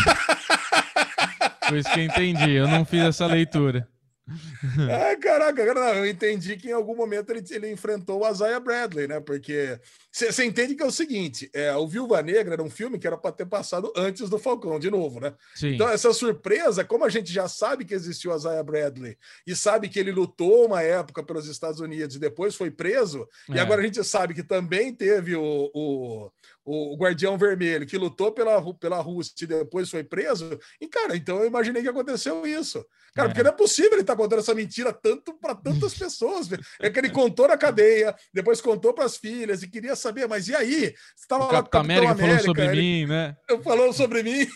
Foi 1.68 1.78
isso 1.78 1.90
que 1.90 2.00
eu 2.00 2.04
entendi, 2.04 2.50
eu 2.50 2.68
não 2.68 2.84
fiz 2.84 3.02
essa 3.02 3.26
leitura. 3.26 3.88
Ah, 4.28 5.16
caraca, 5.16 5.62
eu 5.62 6.06
entendi 6.06 6.56
que 6.56 6.68
em 6.68 6.72
algum 6.72 6.94
momento 6.94 7.30
ele, 7.30 7.42
ele 7.50 7.72
enfrentou 7.72 8.22
o 8.22 8.30
Isaiah 8.30 8.60
Bradley, 8.60 9.08
né? 9.08 9.20
Porque 9.20 9.80
você 10.12 10.44
entende 10.44 10.74
que 10.74 10.82
é 10.82 10.86
o 10.86 10.92
seguinte: 10.92 11.50
é, 11.52 11.74
o 11.74 11.88
Viúva 11.88 12.22
Negra 12.22 12.54
era 12.54 12.62
um 12.62 12.70
filme 12.70 12.98
que 12.98 13.06
era 13.06 13.16
para 13.16 13.32
ter 13.32 13.46
passado 13.46 13.92
antes 13.96 14.30
do 14.30 14.38
Falcão, 14.38 14.78
de 14.78 14.90
novo, 14.90 15.20
né? 15.20 15.34
Sim. 15.54 15.74
Então, 15.74 15.88
essa 15.88 16.12
surpresa, 16.12 16.84
como 16.84 17.04
a 17.04 17.08
gente 17.08 17.32
já 17.32 17.48
sabe 17.48 17.84
que 17.84 17.94
existiu 17.94 18.32
o 18.32 18.36
Isaiah 18.36 18.62
Bradley 18.62 19.18
e 19.46 19.56
sabe 19.56 19.88
que 19.88 19.98
ele 19.98 20.12
lutou 20.12 20.66
uma 20.66 20.82
época 20.82 21.22
pelos 21.22 21.48
Estados 21.48 21.80
Unidos 21.80 22.16
e 22.16 22.20
depois 22.20 22.54
foi 22.54 22.70
preso, 22.70 23.28
é. 23.50 23.56
e 23.56 23.58
agora 23.58 23.80
a 23.80 23.84
gente 23.84 24.02
sabe 24.04 24.34
que 24.34 24.42
também 24.42 24.94
teve 24.94 25.34
o, 25.34 25.70
o 25.74 26.30
o 26.64 26.96
Guardião 26.96 27.36
Vermelho, 27.36 27.86
que 27.86 27.98
lutou 27.98 28.32
pela, 28.32 28.62
pela 28.74 29.00
Rússia 29.00 29.32
e 29.42 29.46
depois 29.46 29.90
foi 29.90 30.04
preso. 30.04 30.58
E, 30.80 30.86
cara, 30.86 31.16
então 31.16 31.40
eu 31.40 31.46
imaginei 31.46 31.82
que 31.82 31.88
aconteceu 31.88 32.46
isso. 32.46 32.84
Cara, 33.14 33.28
é. 33.28 33.30
porque 33.30 33.42
não 33.42 33.50
é 33.50 33.54
possível 33.54 33.92
ele 33.92 34.02
estar 34.02 34.14
tá 34.14 34.22
contando 34.22 34.38
essa 34.38 34.54
mentira 34.54 34.92
tanto 34.92 35.34
para 35.34 35.54
tantas 35.54 35.94
pessoas. 35.94 36.48
É 36.80 36.88
que 36.88 36.98
ele 36.98 37.10
contou 37.10 37.48
na 37.48 37.56
cadeia, 37.56 38.14
depois 38.32 38.60
contou 38.60 38.94
para 38.94 39.04
as 39.04 39.16
filhas 39.16 39.62
e 39.62 39.68
queria 39.68 39.96
saber, 39.96 40.28
mas 40.28 40.48
e 40.48 40.54
aí? 40.54 40.94
Você 41.16 41.26
tava 41.28 41.44
o 41.44 41.46
lá 41.46 41.52
Capitão 41.54 41.80
América, 41.80 42.12
América 42.12 42.26
falou 42.26 42.44
sobre 42.44 42.64
ele, 42.64 42.80
mim, 42.80 43.06
né? 43.06 43.36
Falou 43.62 43.92
sobre 43.92 44.22
mim. 44.22 44.46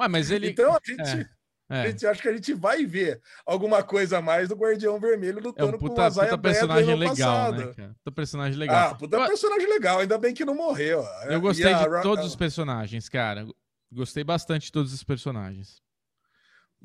Ué, 0.00 0.08
mas 0.08 0.30
ele. 0.30 0.50
Então 0.50 0.72
a 0.72 0.80
gente. 0.84 1.20
É. 1.20 1.35
É. 1.68 1.80
A 1.82 1.86
gente 1.88 2.06
acha 2.06 2.22
que 2.22 2.28
a 2.28 2.32
gente 2.32 2.54
vai 2.54 2.86
ver 2.86 3.20
alguma 3.44 3.82
coisa 3.82 4.18
a 4.18 4.22
mais 4.22 4.48
do 4.48 4.54
Guardião 4.54 5.00
Vermelho 5.00 5.40
lutando 5.40 5.72
é 5.72 5.74
um 5.74 5.78
puta, 5.78 5.94
com 5.94 6.00
o 6.00 6.04
Azaia 6.04 6.30
puta 6.30 6.42
personagem 6.42 6.94
legal, 6.94 7.52
né, 7.52 7.72
cara? 7.74 7.88
Puta 7.88 8.12
personagem 8.12 8.58
legal. 8.58 8.90
Ah, 8.90 8.94
puta 8.94 9.16
eu... 9.16 9.26
personagem 9.26 9.68
legal, 9.68 9.98
ainda 9.98 10.16
bem 10.16 10.32
que 10.32 10.44
não 10.44 10.54
morreu. 10.54 11.04
Eu 11.24 11.40
gostei 11.40 11.72
a... 11.72 11.88
de 11.88 12.02
todos 12.02 12.24
os 12.24 12.36
personagens, 12.36 13.08
cara. 13.08 13.46
Gostei 13.92 14.22
bastante 14.22 14.66
de 14.66 14.72
todos 14.72 14.92
os 14.92 15.02
personagens. 15.02 15.82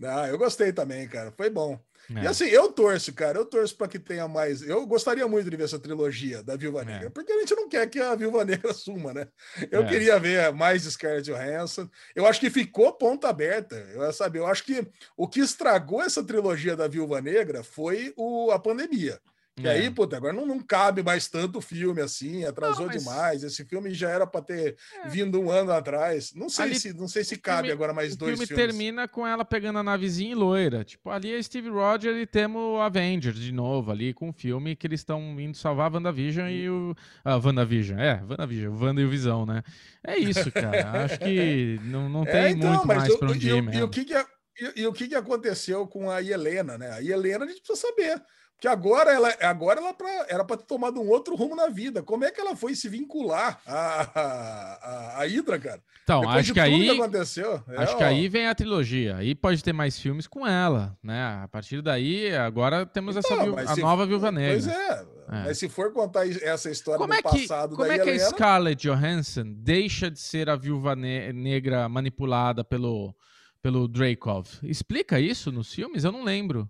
Ah, 0.03 0.27
eu 0.27 0.37
gostei 0.37 0.71
também, 0.71 1.07
cara. 1.07 1.31
Foi 1.31 1.49
bom. 1.49 1.79
É. 2.15 2.23
E 2.23 2.27
assim, 2.27 2.45
eu 2.45 2.71
torço, 2.71 3.13
cara. 3.13 3.37
Eu 3.37 3.45
torço 3.45 3.75
para 3.75 3.87
que 3.87 3.99
tenha 3.99 4.27
mais. 4.27 4.61
Eu 4.61 4.85
gostaria 4.85 5.27
muito 5.27 5.49
de 5.49 5.55
ver 5.55 5.63
essa 5.63 5.79
trilogia 5.79 6.43
da 6.43 6.55
Viúva 6.55 6.81
é. 6.81 6.85
Negra, 6.85 7.07
é. 7.07 7.09
porque 7.09 7.31
a 7.31 7.39
gente 7.39 7.55
não 7.55 7.69
quer 7.69 7.87
que 7.89 7.99
a 7.99 8.15
Viúva 8.15 8.43
Negra 8.45 8.73
suma, 8.73 9.13
né? 9.13 9.27
Eu 9.69 9.83
é. 9.83 9.87
queria 9.87 10.19
ver 10.19 10.51
mais 10.53 10.83
Scarlett 10.83 11.29
Johansson. 11.29 11.89
Eu 12.15 12.25
acho 12.25 12.39
que 12.39 12.49
ficou 12.49 12.91
ponta 12.93 13.29
aberta. 13.29 13.75
Eu 13.93 14.11
saber. 14.11 14.39
Eu 14.39 14.47
acho 14.47 14.63
que 14.63 14.85
o 15.15 15.27
que 15.27 15.39
estragou 15.39 16.01
essa 16.01 16.23
trilogia 16.23 16.75
da 16.75 16.87
Viúva 16.87 17.21
Negra 17.21 17.63
foi 17.63 18.13
o, 18.17 18.51
a 18.51 18.59
pandemia. 18.59 19.19
E 19.62 19.67
é. 19.67 19.71
aí, 19.71 19.89
puta, 19.89 20.17
agora 20.17 20.34
não, 20.34 20.45
não 20.45 20.60
cabe 20.60 21.04
mais 21.04 21.28
tanto 21.28 21.62
filme 21.62 22.02
assim, 22.02 22.43
atrasou 22.43 22.86
não, 22.86 22.93
mas... 22.93 23.04
demais. 23.04 23.43
Esse 23.43 23.63
filme 23.65 23.93
já 23.93 24.10
era 24.10 24.26
para 24.26 24.41
ter 24.41 24.76
é. 25.04 25.08
vindo 25.08 25.39
um 25.39 25.50
ano 25.50 25.71
atrás. 25.71 26.34
Não 26.34 26.50
sei 26.50 26.65
ali, 26.65 26.76
se 26.76 26.93
não 26.93 27.08
sei 27.08 27.24
se 27.24 27.38
cabe 27.38 27.67
filme, 27.67 27.74
agora 27.74 27.93
mais 27.93 28.15
dois 28.15 28.32
filmes. 28.32 28.50
O 28.50 28.56
filme 28.56 28.63
termina 28.63 29.08
com 29.08 29.26
ela 29.26 29.45
pegando 29.45 29.80
a 29.80 29.84
navezinha 29.84 30.32
e 30.32 30.36
loira. 30.36 30.84
Tipo, 30.84 31.10
ali 31.10 31.34
é 31.34 31.41
Steve 31.41 31.69
Rogers 31.69 32.17
e 32.17 32.26
temos 32.26 32.62
o 32.62 32.78
Avengers 32.78 33.39
de 33.39 33.52
novo 33.52 33.91
ali 33.91 34.13
com 34.13 34.30
o 34.30 34.34
filme 34.34 34.76
que 34.76 34.88
eles 34.88 35.02
estão 35.02 35.39
indo 35.39 35.58
salvar 35.58 35.91
a 35.91 35.95
WandaVision 35.95 36.50
e 36.50 36.69
o. 36.69 36.95
Ah, 37.24 37.38
WandaVision, 37.38 38.00
é, 38.00 38.24
WandaVision, 38.28 38.76
Wanda 38.76 39.02
e 39.02 39.06
o 39.06 39.10
Visão, 39.10 39.45
né? 39.45 39.63
É 40.06 40.17
isso, 40.17 40.52
cara. 40.52 41.04
Acho 41.04 41.19
que 41.19 41.80
não, 41.86 42.10
não 42.10 42.24
é, 42.24 42.32
tem 42.32 42.41
é, 42.41 42.50
então, 42.52 42.69
muito 42.71 42.88
mais 42.88 43.15
para 43.15 43.32
onde 43.32 43.50
ir 43.50 43.62
mesmo. 43.62 43.80
E 43.80 43.84
o 43.84 43.89
que, 43.89 44.06
que, 44.06 44.13
e, 44.13 44.82
e, 44.82 44.88
o 44.88 44.93
que, 44.93 45.08
que 45.08 45.15
aconteceu 45.15 45.88
com 45.88 46.10
a 46.10 46.21
Helena, 46.21 46.78
né? 46.78 46.91
A 46.91 47.04
Helena 47.04 47.45
a 47.45 47.47
gente 47.47 47.62
precisa 47.62 47.88
saber 47.88 48.21
que 48.62 48.67
agora 48.67 49.12
ela, 49.12 49.36
agora 49.41 49.80
ela 49.80 49.91
pra, 49.91 50.08
era 50.30 50.45
para 50.45 50.56
ter 50.56 50.65
tomado 50.65 51.02
um 51.02 51.10
outro 51.10 51.36
rumo 51.36 51.56
na 51.56 51.67
vida. 51.67 52.04
Como 52.04 52.24
é 52.24 52.30
que 52.30 52.39
ela 52.39 52.56
foi 52.56 52.76
se 52.76 52.88
vincular 52.88 53.60
à, 53.65 54.02
à, 54.13 55.21
à 55.21 55.26
Hydra, 55.26 55.58
cara? 55.58 55.82
Então, 56.04 56.21
Depois 56.21 56.38
acho 56.38 56.54
que 56.54 56.60
aí 56.60 56.84
que 56.84 56.89
aconteceu. 56.91 57.63
É, 57.67 57.78
acho 57.82 57.93
é, 57.93 57.97
que 57.97 58.04
aí 58.04 58.30
vem 58.30 58.45
a 58.45 58.54
trilogia. 58.54 59.15
Aí 59.15 59.34
pode 59.34 59.63
ter 59.63 59.74
mais 59.74 59.97
filmes 59.97 60.28
com 60.28 60.45
ela, 60.45 60.95
né? 61.02 61.41
A 61.43 61.47
partir 61.47 61.82
daí, 61.82 62.36
agora 62.36 62.86
temos 62.86 63.17
então, 63.17 63.36
essa 63.36 63.43
viu, 63.43 63.58
a 63.58 63.74
se, 63.74 63.82
nova 63.82 64.06
Viúva 64.06 64.32
Negra. 64.32 64.54
Pois 64.54 64.67
é. 64.67 65.06
é. 65.32 65.43
Mas 65.45 65.58
se 65.58 65.67
for 65.67 65.91
contar 65.91 66.28
essa 66.30 66.69
história 66.69 67.00
como 67.00 67.12
do 67.12 67.17
é 67.17 67.21
que, 67.24 67.47
passado 67.47 67.76
como 67.76 67.88
da 67.88 67.95
é 67.95 67.97
que 67.97 68.10
Helena... 68.10 68.28
a 68.28 68.30
Scarlett 68.30 68.88
Johansson 68.88 69.54
deixa 69.58 70.12
de 70.12 70.19
ser 70.19 70.52
a 70.52 70.56
Viúva 70.56 70.95
ne 70.95 71.34
Negra 71.34 71.89
manipulada 71.89 72.63
pelo 72.63 73.15
pelo 73.60 73.88
Dracov? 73.88 74.45
Explica 74.62 75.19
isso 75.19 75.52
nos 75.52 75.74
filmes? 75.74 76.04
Eu 76.04 76.12
não 76.12 76.24
lembro. 76.24 76.69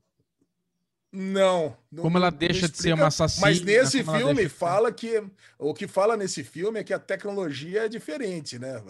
Não. 1.13 1.75
Como 1.97 2.17
ela 2.17 2.29
deixa 2.29 2.69
de 2.69 2.77
ser 2.77 2.93
uma 2.93 3.07
assassina. 3.07 3.45
Mas 3.45 3.61
nesse 3.61 4.01
filme 4.01 4.47
fala 4.47 4.93
que. 4.93 5.21
O 5.59 5.73
que 5.73 5.85
fala 5.85 6.15
nesse 6.15 6.41
filme 6.41 6.79
é 6.79 6.83
que 6.83 6.93
a 6.93 6.97
tecnologia 6.97 7.85
é 7.85 7.89
diferente, 7.89 8.57
né? 8.57 8.81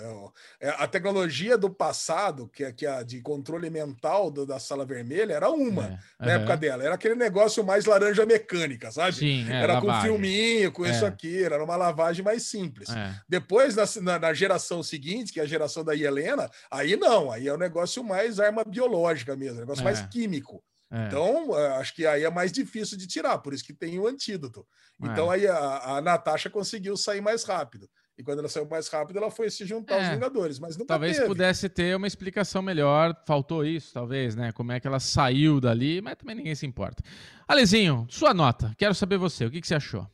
É, 0.59 0.67
é, 0.67 0.69
a 0.77 0.87
tecnologia 0.87 1.57
do 1.57 1.69
passado, 1.69 2.47
que 2.53 2.63
é, 2.63 2.71
que 2.71 2.85
é 2.85 3.03
de 3.03 3.21
controle 3.21 3.71
mental 3.71 4.29
do, 4.29 4.45
da 4.45 4.59
sala 4.59 4.85
vermelha, 4.85 5.33
era 5.33 5.49
uma 5.49 5.99
é, 6.19 6.25
na 6.25 6.31
época 6.33 6.55
dela. 6.55 6.83
Era 6.83 6.93
aquele 6.93 7.15
negócio 7.15 7.63
mais 7.63 7.85
laranja 7.85 8.23
mecânica, 8.23 8.91
sabe? 8.91 9.15
Sim, 9.15 9.51
é, 9.51 9.63
era 9.63 9.73
lavagem. 9.73 10.01
com 10.01 10.07
filminho, 10.07 10.71
com 10.71 10.85
isso 10.85 11.05
aqui, 11.05 11.43
era 11.43 11.61
uma 11.63 11.75
lavagem 11.75 12.23
mais 12.23 12.43
simples. 12.43 12.87
Depois, 13.27 13.75
na, 13.75 13.83
na, 14.01 14.19
na, 14.19 14.33
geração 14.33 14.83
seguinte, 14.83 15.33
que 15.33 15.39
é 15.39 15.43
a 15.43 15.47
geração 15.47 15.83
da 15.83 15.95
Helena, 15.95 16.49
aí 16.69 16.95
não, 16.95 17.31
aí 17.31 17.47
é 17.47 17.53
um 17.53 17.57
negócio 17.57 18.03
mais 18.03 18.39
arma 18.39 18.63
biológica 18.63 19.35
mesmo, 19.35 19.57
um 19.57 19.61
negócio 19.61 19.83
mais 19.83 20.01
químico. 20.01 20.63
É. 20.91 21.07
Então, 21.07 21.57
é, 21.57 21.77
acho 21.77 21.95
que 21.95 22.05
aí 22.05 22.23
é 22.23 22.29
mais 22.29 22.51
difícil 22.51 22.97
de 22.97 23.07
tirar, 23.07 23.37
por 23.37 23.53
isso 23.53 23.63
que 23.63 23.73
tem 23.73 23.97
o 23.97 24.07
antídoto. 24.07 24.67
É. 25.01 25.07
Então, 25.07 25.31
aí 25.31 25.47
a, 25.47 25.97
a 25.97 26.01
Natasha 26.01 26.49
conseguiu 26.49 26.97
sair 26.97 27.21
mais 27.21 27.43
rápido. 27.43 27.89
E 28.17 28.23
quando 28.23 28.39
ela 28.39 28.49
saiu 28.49 28.67
mais 28.67 28.87
rápido, 28.87 29.17
ela 29.17 29.31
foi 29.31 29.49
se 29.49 29.65
juntar 29.65 29.95
aos 29.95 30.03
é. 30.03 30.13
Vingadores. 30.13 30.59
Mas 30.59 30.77
nunca 30.77 30.89
Talvez 30.89 31.15
teve. 31.15 31.27
pudesse 31.27 31.69
ter 31.69 31.95
uma 31.95 32.05
explicação 32.05 32.61
melhor. 32.61 33.15
Faltou 33.25 33.65
isso, 33.65 33.93
talvez, 33.93 34.35
né? 34.35 34.51
Como 34.51 34.71
é 34.71 34.79
que 34.79 34.85
ela 34.85 34.99
saiu 34.99 35.59
dali, 35.59 36.01
mas 36.01 36.17
também 36.17 36.35
ninguém 36.35 36.53
se 36.53 36.65
importa. 36.65 37.01
Alezinho, 37.47 38.05
sua 38.09 38.33
nota. 38.33 38.75
Quero 38.77 38.93
saber 38.93 39.17
você. 39.17 39.45
O 39.45 39.49
que, 39.49 39.61
que 39.61 39.67
você 39.67 39.75
achou? 39.75 40.07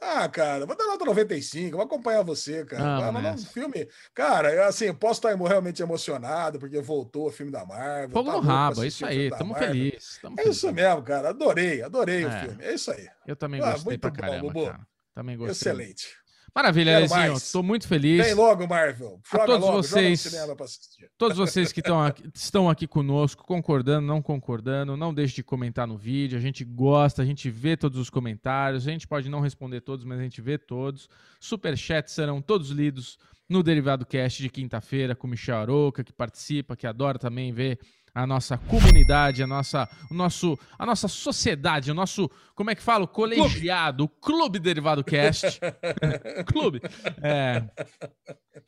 Ah, 0.00 0.28
cara, 0.28 0.64
vou 0.64 0.76
dar 0.76 0.86
nota 0.86 1.04
95, 1.04 1.76
vou 1.76 1.84
acompanhar 1.84 2.22
você, 2.22 2.64
cara. 2.64 3.08
Ah, 3.08 3.12
mas 3.12 3.42
um 3.42 3.46
filme. 3.46 3.88
Cara, 4.14 4.66
assim, 4.66 4.86
eu 4.86 4.94
posso 4.94 5.20
estar 5.26 5.34
realmente 5.34 5.82
emocionado, 5.82 6.58
porque 6.58 6.80
voltou 6.80 7.26
o 7.26 7.30
filme 7.30 7.50
da 7.50 7.64
Marvel. 7.66 8.10
Fogo 8.10 8.30
tá 8.30 8.36
no 8.36 8.42
rabo, 8.42 8.84
é 8.84 8.86
isso 8.86 9.04
aí, 9.04 9.30
tamo 9.30 9.54
feliz. 9.54 10.18
Tamo 10.22 10.36
é 10.38 10.42
feliz. 10.42 10.56
isso 10.56 10.72
mesmo, 10.72 11.02
cara. 11.02 11.30
Adorei, 11.30 11.82
adorei 11.82 12.22
é. 12.22 12.26
o 12.26 12.30
filme. 12.30 12.64
É 12.64 12.74
isso 12.74 12.90
aí. 12.90 13.08
Eu 13.26 13.36
também 13.36 13.60
ah, 13.60 13.72
gostei 13.72 13.98
pra 13.98 14.10
caramba, 14.10 14.52
bom, 14.52 14.66
cara. 14.66 14.86
Também 15.14 15.36
gostei. 15.36 15.72
Excelente. 15.72 16.16
Maravilha, 16.54 16.96
Alezinho. 16.96 17.34
Estou 17.34 17.62
muito 17.62 17.86
feliz. 17.86 18.24
Vem 18.24 18.34
logo, 18.34 18.66
Marvel. 18.66 19.20
Joga 19.30 19.44
a 19.44 19.46
todos 19.46 19.66
logo, 19.66 19.82
vocês, 19.82 20.34
todos 21.16 21.36
vocês 21.36 21.72
que 21.72 21.80
aqui, 21.80 22.30
estão 22.34 22.68
aqui 22.68 22.86
conosco, 22.86 23.44
concordando, 23.44 24.06
não 24.06 24.20
concordando, 24.20 24.96
não 24.96 25.14
deixe 25.14 25.36
de 25.36 25.42
comentar 25.42 25.86
no 25.86 25.96
vídeo. 25.96 26.38
A 26.38 26.40
gente 26.40 26.64
gosta, 26.64 27.22
a 27.22 27.24
gente 27.24 27.50
vê 27.50 27.76
todos 27.76 27.98
os 27.98 28.10
comentários. 28.10 28.86
A 28.86 28.90
gente 28.90 29.06
pode 29.06 29.28
não 29.28 29.40
responder 29.40 29.80
todos, 29.80 30.04
mas 30.04 30.18
a 30.18 30.22
gente 30.22 30.40
vê 30.40 30.58
todos. 30.58 31.08
Superchats 31.40 32.12
serão 32.12 32.42
todos 32.42 32.70
lidos 32.70 33.18
no 33.48 33.62
Derivado 33.62 34.04
Cast 34.04 34.42
de 34.42 34.50
quinta-feira 34.50 35.14
com 35.16 35.26
o 35.26 35.30
Michel 35.30 35.56
Aroca, 35.56 36.04
que 36.04 36.12
participa, 36.12 36.76
que 36.76 36.86
adora 36.86 37.18
também 37.18 37.50
ver 37.52 37.78
a 38.14 38.26
nossa 38.26 38.56
comunidade, 38.56 39.42
a 39.42 39.46
nossa, 39.46 39.88
o 40.10 40.14
nosso, 40.14 40.58
a 40.78 40.84
nossa 40.86 41.08
sociedade, 41.08 41.90
o 41.90 41.94
nosso, 41.94 42.30
como 42.54 42.70
é 42.70 42.74
que 42.74 42.82
fala? 42.82 43.04
O 43.04 43.08
colegiado, 43.08 44.04
o 44.04 44.08
Clube 44.08 44.58
Derivado 44.58 45.04
Cast. 45.04 45.60
clube. 46.46 46.80
É, 47.22 47.64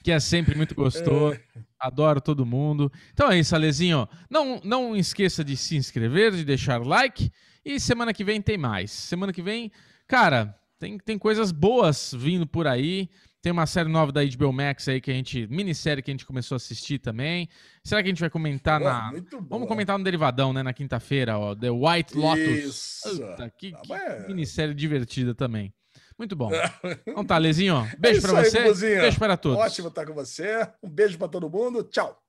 que 0.03 0.13
é 0.13 0.21
sempre 0.21 0.55
muito 0.55 0.75
gostoso. 0.75 1.39
Adoro 1.79 2.21
todo 2.21 2.47
mundo. 2.47 2.93
Então 3.13 3.31
é 3.31 3.39
isso, 3.39 3.55
Alezinho. 3.55 4.09
Não, 4.31 4.61
não 4.63 4.97
esqueça 4.97 5.45
de 5.45 5.57
se 5.57 5.77
inscrever, 5.77 6.33
de 6.33 6.45
deixar 6.45 6.85
like. 6.85 7.31
E 7.65 7.79
semana 7.79 8.13
que 8.13 8.25
vem 8.25 8.41
tem 8.41 8.57
mais. 8.57 8.91
Semana 8.91 9.33
que 9.33 9.43
vem, 9.43 9.71
cara, 10.07 10.55
tem, 10.79 10.99
tem 10.99 11.19
coisas 11.19 11.53
boas 11.53 12.15
vindo 12.17 12.47
por 12.47 12.67
aí. 12.67 13.09
Tem 13.43 13.51
uma 13.51 13.67
série 13.67 13.89
nova 13.89 14.13
da 14.13 14.21
HBO 14.23 14.53
Max 14.53 14.87
aí 14.89 15.01
que 15.01 15.11
a 15.11 15.15
gente. 15.15 15.47
Minissérie 15.47 16.03
que 16.03 16.11
a 16.11 16.15
gente 16.15 16.27
começou 16.27 16.55
a 16.55 16.59
assistir 16.59 16.99
também. 16.99 17.49
Será 17.83 18.03
que 18.03 18.09
a 18.09 18.11
gente 18.11 18.21
vai 18.21 18.29
comentar 18.29 18.79
na. 18.79 19.11
Vamos 19.49 19.67
comentar 19.67 19.97
no 19.97 20.05
Derivadão, 20.05 20.53
né? 20.53 20.63
Na 20.63 20.75
quinta-feira, 20.75 21.39
ó. 21.39 21.55
The 21.55 21.71
White 21.71 22.17
Lotus. 22.17 22.47
Isso. 22.47 23.19
Puta, 23.19 23.51
que, 23.57 23.73
ah, 23.75 23.81
que 23.81 23.93
é... 23.93 24.29
minissérie 24.29 24.75
divertida 24.75 25.35
também. 25.35 25.73
Muito 26.19 26.37
bom. 26.37 26.51
Então 27.07 27.25
tá, 27.25 27.39
Lezinho. 27.39 27.91
Beijo 27.99 28.19
é 28.19 28.21
pra 28.21 28.45
você. 28.45 28.59
Aí, 28.59 29.01
beijo 29.01 29.19
para 29.19 29.37
todos. 29.37 29.59
Ótimo 29.59 29.89
estar 29.89 30.05
com 30.05 30.13
você. 30.13 30.69
Um 30.83 30.91
beijo 30.91 31.17
para 31.17 31.29
todo 31.29 31.49
mundo. 31.49 31.83
Tchau. 31.85 32.23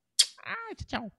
Ah, 0.46 0.74
tchau. 0.88 1.12